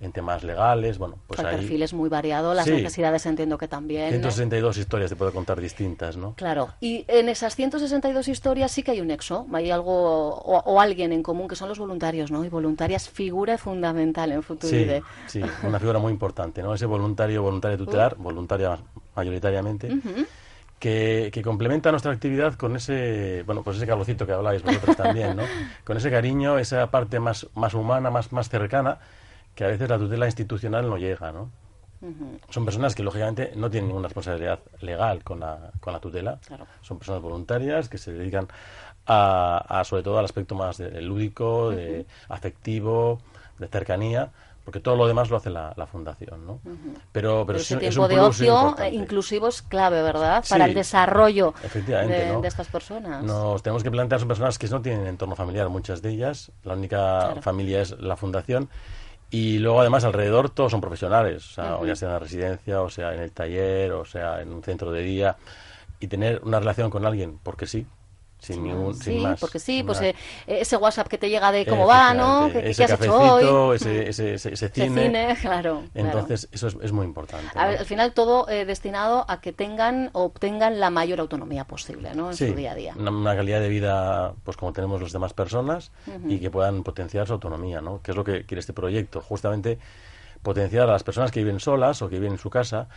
en 0.00 0.12
temas 0.12 0.42
legales, 0.44 0.98
bueno, 0.98 1.16
pues 1.26 1.40
el 1.40 1.46
ahí 1.46 1.56
perfil 1.56 1.82
es 1.82 1.92
muy 1.94 2.08
variado, 2.08 2.52
las 2.54 2.64
Sí. 2.66 2.72
necesidades 2.72 3.24
entiendo 3.26 3.58
que 3.58 3.68
también. 3.68 4.10
162 4.10 4.76
historias 4.78 5.10
te 5.10 5.16
puedo 5.16 5.32
contar 5.32 5.60
distintas, 5.60 6.16
¿no? 6.16 6.34
Claro, 6.34 6.70
y 6.80 7.04
en 7.08 7.28
esas 7.28 7.54
162 7.56 8.28
historias 8.28 8.72
sí 8.72 8.82
que 8.82 8.90
hay 8.92 9.00
un 9.00 9.06
nexo, 9.08 9.46
hay 9.52 9.70
algo 9.70 10.30
o, 10.34 10.58
o 10.58 10.80
alguien 10.80 11.12
en 11.12 11.22
común 11.22 11.48
que 11.48 11.56
son 11.56 11.68
los 11.68 11.78
voluntarios, 11.78 12.30
¿no? 12.30 12.44
Y 12.44 12.48
voluntarias 12.48 13.08
figura 13.08 13.56
fundamental 13.58 14.32
en 14.32 14.40
Sí, 14.40 14.46
Futuride. 14.46 15.02
sí, 15.26 15.42
una 15.62 15.78
figura 15.78 15.98
muy 15.98 16.12
importante, 16.12 16.62
¿no? 16.62 16.74
Ese 16.74 16.86
voluntario, 16.86 17.42
voluntario 17.42 17.78
tutelar, 17.78 18.16
voluntaria 18.18 18.78
mayoritariamente, 19.14 19.88
que, 20.80 21.30
que 21.32 21.42
complementa 21.42 21.92
nuestra 21.92 22.10
actividad 22.10 22.54
con 22.54 22.74
ese, 22.74 23.44
bueno, 23.44 23.62
pues 23.62 23.76
ese 23.76 23.86
calorcito 23.86 24.26
que 24.26 24.32
habláis 24.32 24.62
vosotros 24.62 24.96
también, 24.96 25.36
¿no? 25.36 25.42
Con 25.84 25.96
ese 25.96 26.10
cariño, 26.10 26.58
esa 26.58 26.90
parte 26.90 27.20
más, 27.20 27.46
más 27.54 27.74
humana, 27.74 28.10
más, 28.10 28.32
más 28.32 28.48
cercana, 28.48 28.98
que 29.54 29.64
a 29.64 29.68
veces 29.68 29.88
la 29.88 29.98
tutela 29.98 30.26
institucional 30.26 30.88
no 30.88 30.96
llega, 30.96 31.30
¿no? 31.32 31.50
Son 32.48 32.64
personas 32.64 32.94
que, 32.94 33.02
lógicamente, 33.02 33.52
no 33.56 33.68
tienen 33.70 33.88
ninguna 33.88 34.08
responsabilidad 34.08 34.60
legal 34.80 35.22
con 35.22 35.40
la, 35.40 35.70
con 35.80 35.92
la 35.92 36.00
tutela. 36.00 36.38
Claro. 36.46 36.66
Son 36.80 36.98
personas 36.98 37.20
voluntarias 37.20 37.90
que 37.90 37.98
se 37.98 38.12
dedican 38.12 38.48
a, 39.06 39.58
a, 39.68 39.84
sobre 39.84 40.02
todo, 40.02 40.18
al 40.18 40.24
aspecto 40.24 40.54
más 40.54 40.78
de- 40.78 41.02
lúdico, 41.02 41.70
de 41.70 42.06
afectivo, 42.30 43.20
de 43.58 43.68
cercanía, 43.68 44.30
porque 44.70 44.78
todo 44.78 44.94
lo 44.94 45.08
demás 45.08 45.30
lo 45.30 45.36
hace 45.36 45.50
la, 45.50 45.72
la 45.76 45.84
fundación, 45.88 46.46
¿no? 46.46 46.60
Pero, 47.10 47.44
pero, 47.44 47.46
Pero 47.46 47.58
sí 47.58 47.74
ese 47.74 47.74
es 47.74 47.80
tiempo 47.94 48.02
un 48.04 48.08
de 48.08 48.20
ocio 48.20 48.76
eh, 48.78 48.90
inclusivo 48.90 49.48
es 49.48 49.62
clave, 49.62 50.00
¿verdad? 50.00 50.44
Sí, 50.44 50.50
Para 50.50 50.66
el 50.66 50.74
desarrollo 50.74 51.54
efectivamente, 51.64 52.26
de, 52.26 52.32
¿no? 52.32 52.40
de 52.40 52.46
estas 52.46 52.68
personas. 52.68 53.24
Nos 53.24 53.64
tenemos 53.64 53.82
que 53.82 53.90
plantear, 53.90 54.20
son 54.20 54.28
personas 54.28 54.60
que 54.60 54.68
no 54.68 54.80
tienen 54.80 55.08
entorno 55.08 55.34
familiar, 55.34 55.68
muchas 55.70 56.02
de 56.02 56.10
ellas. 56.10 56.52
La 56.62 56.74
única 56.74 56.96
Claro. 56.96 57.42
familia 57.42 57.80
es 57.82 57.98
la 57.98 58.16
fundación. 58.16 58.68
Y 59.28 59.58
luego, 59.58 59.80
además, 59.80 60.04
alrededor 60.04 60.50
todos 60.50 60.70
son 60.70 60.80
profesionales, 60.80 61.50
o 61.50 61.54
sea, 61.54 61.76
o 61.78 61.84
ya 61.84 61.96
sea 61.96 62.06
en 62.08 62.12
la 62.14 62.18
residencia, 62.20 62.80
o 62.80 62.90
sea 62.90 63.12
en 63.12 63.20
el 63.22 63.32
taller, 63.32 63.90
o 63.90 64.04
sea 64.04 64.40
en 64.40 64.52
un 64.52 64.62
centro 64.62 64.92
de 64.92 65.02
día. 65.02 65.36
Y 65.98 66.06
tener 66.06 66.42
una 66.44 66.60
relación 66.60 66.90
con 66.90 67.04
alguien, 67.06 67.40
porque 67.42 67.66
sí, 67.66 67.86
sin 68.40 68.64
ningún, 68.64 68.94
Sí, 68.94 69.04
sin 69.12 69.22
más. 69.22 69.38
porque 69.40 69.58
sí, 69.58 69.82
pues 69.82 70.00
eh, 70.00 70.14
ese 70.46 70.76
WhatsApp 70.76 71.06
que 71.08 71.18
te 71.18 71.28
llega 71.30 71.52
de 71.52 71.64
cómo 71.66 71.86
va, 71.86 72.12
¿no? 72.14 72.50
¿Qué, 72.52 72.58
Efectivamente, 72.58 72.62
qué 72.62 72.70
ese 72.70 72.84
has 72.84 73.00
hecho 73.00 73.14
hoy? 73.18 73.42
cafecito, 73.42 73.74
ese, 73.74 74.08
ese, 74.08 74.34
ese, 74.34 74.52
ese 74.54 74.66
Ese 74.66 74.68
cine. 74.68 75.02
cine, 75.04 75.36
claro. 75.40 75.60
claro. 75.60 75.82
Entonces, 75.94 76.48
eso 76.52 76.68
es, 76.68 76.76
es 76.82 76.92
muy 76.92 77.04
importante. 77.06 77.46
A 77.58 77.62
¿no? 77.64 77.68
ver, 77.70 77.78
al 77.80 77.86
final 77.86 78.12
todo 78.12 78.48
eh, 78.48 78.64
destinado 78.64 79.24
a 79.28 79.40
que 79.40 79.52
tengan 79.52 80.10
o 80.14 80.24
obtengan 80.24 80.80
la 80.80 80.90
mayor 80.90 81.20
autonomía 81.20 81.64
posible, 81.66 82.14
¿no? 82.14 82.30
En 82.30 82.36
Sí, 82.36 82.48
su 82.48 82.54
día 82.54 82.72
a 82.72 82.74
día. 82.74 82.94
Una, 82.98 83.10
una 83.10 83.36
calidad 83.36 83.60
de 83.60 83.68
vida, 83.68 84.34
pues 84.44 84.56
como 84.56 84.72
tenemos 84.72 85.00
las 85.02 85.12
demás 85.12 85.32
personas, 85.34 85.92
y 86.26 86.38
que 86.40 86.50
puedan 86.50 86.82
potenciar 86.82 87.26
su 87.26 87.34
autonomía, 87.34 87.80
¿no? 87.80 88.00
Que 88.02 88.12
es 88.12 88.16
lo 88.16 88.24
que 88.24 88.46
quiere 88.46 88.60
este 88.60 88.72
proyecto, 88.72 89.20
justamente 89.20 89.78
potenciar 90.42 90.88
a 90.88 90.92
las 90.92 91.02
personas 91.04 91.30
que 91.30 91.40
viven 91.40 91.60
solas 91.60 92.00
o 92.02 92.08
que 92.08 92.16
viven 92.16 92.32
en 92.32 92.38
su 92.38 92.48
casa, 92.48 92.88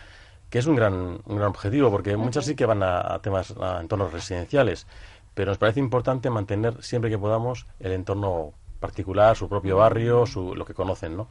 que 0.49 0.59
es 0.59 0.67
un 0.67 0.75
gran, 0.75 0.93
un 1.25 1.35
gran 1.35 1.49
objetivo, 1.49 1.89
porque 1.91 2.15
muchas 2.15 2.45
sí 2.45 2.55
que 2.55 2.65
van 2.65 2.83
a, 2.83 3.15
a 3.15 3.21
temas, 3.21 3.53
a 3.59 3.79
entornos 3.81 4.13
residenciales, 4.13 4.85
pero 5.33 5.51
nos 5.51 5.57
parece 5.57 5.79
importante 5.79 6.29
mantener 6.29 6.81
siempre 6.83 7.09
que 7.09 7.17
podamos 7.17 7.65
el 7.79 7.91
entorno 7.91 8.53
particular, 8.79 9.35
su 9.37 9.47
propio 9.47 9.77
barrio, 9.77 10.25
su, 10.25 10.55
lo 10.55 10.65
que 10.65 10.73
conocen, 10.73 11.15
¿no? 11.15 11.27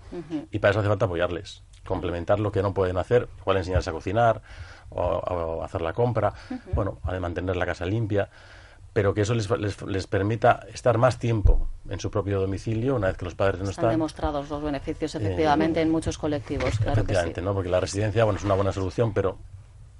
Y 0.50 0.58
para 0.58 0.70
eso 0.70 0.80
hace 0.80 0.88
falta 0.88 1.04
apoyarles, 1.04 1.62
complementar 1.86 2.40
lo 2.40 2.50
que 2.50 2.62
no 2.62 2.72
pueden 2.72 2.96
hacer, 2.96 3.28
igual 3.40 3.58
enseñarles 3.58 3.88
a 3.88 3.92
cocinar 3.92 4.42
o, 4.88 5.02
o 5.02 5.62
hacer 5.62 5.82
la 5.82 5.92
compra, 5.92 6.32
bueno, 6.74 6.98
a 7.02 7.12
mantener 7.20 7.56
la 7.56 7.66
casa 7.66 7.84
limpia, 7.84 8.30
pero 8.94 9.12
que 9.14 9.20
eso 9.22 9.34
les, 9.34 9.48
les, 9.50 9.80
les 9.82 10.06
permita 10.06 10.66
estar 10.72 10.96
más 10.98 11.18
tiempo 11.18 11.68
en 11.88 12.00
su 12.00 12.10
propio 12.10 12.40
domicilio 12.40 12.96
una 12.96 13.08
vez 13.08 13.16
que 13.16 13.24
los 13.26 13.34
padres 13.34 13.58
no 13.60 13.64
Están 13.70 13.84
están. 13.84 13.90
demostrados 13.90 14.48
los 14.50 14.62
beneficios, 14.62 15.14
efectivamente, 15.14 15.80
en 15.80 15.90
muchos 15.90 16.16
colectivos, 16.18 16.78
claro 16.78 16.94
que 16.96 17.00
Efectivamente, 17.00 17.40
sí. 17.40 17.44
¿no? 17.44 17.54
Porque 17.54 17.68
la 17.70 17.80
residencia, 17.80 18.24
bueno, 18.24 18.38
es 18.38 18.44
una 18.44 18.54
buena 18.54 18.72
solución, 18.72 19.12
pero 19.14 19.38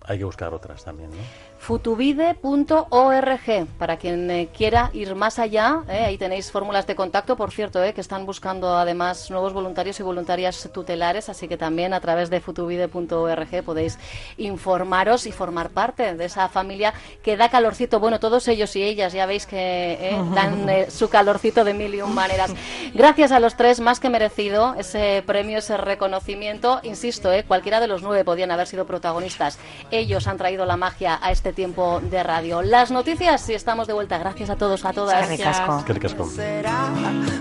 hay 0.04 0.18
que 0.18 0.24
buscar 0.24 0.52
otras 0.52 0.84
también, 0.84 1.10
¿no? 1.10 1.16
Futuvide.org, 1.58 3.66
para 3.78 3.96
quien 3.96 4.30
eh, 4.30 4.48
quiera 4.56 4.90
ir 4.92 5.14
más 5.14 5.38
allá, 5.38 5.82
eh, 5.88 6.04
ahí 6.04 6.18
tenéis 6.18 6.50
fórmulas 6.50 6.86
de 6.86 6.96
contacto, 6.96 7.36
por 7.36 7.52
cierto, 7.52 7.82
eh, 7.82 7.94
que 7.94 8.00
están 8.00 8.26
buscando 8.26 8.76
además 8.76 9.30
nuevos 9.30 9.52
voluntarios 9.52 10.00
y 10.00 10.02
voluntarias 10.02 10.68
tutelares, 10.72 11.28
así 11.28 11.46
que 11.46 11.56
también 11.56 11.94
a 11.94 12.00
través 12.00 12.30
de 12.30 12.40
futuvide.org 12.40 13.62
podéis 13.64 13.98
informaros 14.38 15.26
y 15.26 15.32
formar 15.32 15.70
parte 15.70 16.14
de 16.14 16.24
esa 16.24 16.48
familia 16.48 16.94
que 17.22 17.36
da 17.36 17.48
calorcito. 17.48 18.00
Bueno, 18.00 18.20
todos 18.20 18.48
ellos 18.48 18.74
y 18.76 18.82
ellas 18.82 19.12
ya 19.12 19.26
veis 19.26 19.46
que 19.46 19.98
eh, 20.00 20.18
dan 20.34 20.68
eh, 20.68 20.90
su 20.90 21.08
calorcito 21.08 21.64
de 21.64 21.74
mil 21.74 21.94
y 21.94 22.02
un 22.02 22.14
maneras. 22.14 22.52
Gracias 22.94 23.32
a 23.32 23.40
los 23.40 23.56
tres, 23.56 23.80
más 23.80 24.00
que 24.00 24.08
merecido 24.08 24.74
ese 24.78 25.22
premio, 25.26 25.58
ese 25.58 25.76
reconocimiento. 25.76 26.80
Insisto, 26.82 27.32
eh, 27.32 27.44
cualquiera 27.44 27.80
de 27.80 27.88
los 27.88 28.02
nueve 28.02 28.24
podían 28.24 28.50
haber 28.50 28.66
sido 28.66 28.86
protagonistas. 28.86 29.58
Ellos 29.92 30.26
han 30.26 30.38
traído 30.38 30.64
la 30.64 30.78
magia 30.78 31.18
a 31.22 31.30
este 31.30 31.52
tiempo 31.52 32.00
de 32.00 32.22
radio. 32.22 32.62
Las 32.62 32.90
noticias, 32.90 33.42
si 33.42 33.52
estamos 33.52 33.86
de 33.86 33.92
vuelta. 33.92 34.16
Gracias 34.16 34.48
a 34.48 34.56
todos, 34.56 34.86
a 34.86 34.92
todas. 34.94 35.22
Asko. 35.22 35.78
Es 35.78 35.84
que 35.84 35.92
ricasco. 35.92 36.26
Será 36.26 36.88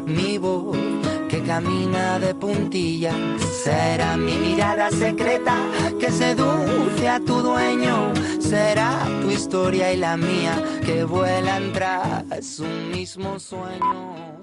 mi 0.06 0.38
voz 0.38 0.78
que 1.30 1.42
camina 1.44 2.20
de 2.20 2.36
puntillas. 2.36 3.16
Será 3.64 4.18
mi 4.18 4.34
mirada 4.34 4.92
secreta 4.92 5.56
que 5.98 6.12
seduce 6.12 7.08
a 7.08 7.22
tu 7.22 7.42
dueño. 7.42 8.12
Será 8.42 9.00
tu 9.22 9.32
historia 9.32 9.94
y 9.94 9.98
la 9.98 10.18
mía 10.18 10.62
que 10.86 11.06
vuelan 11.06 11.72
tras 11.72 12.60
un 12.60 12.92
mismo 12.92 13.40
sueño. 13.40 14.41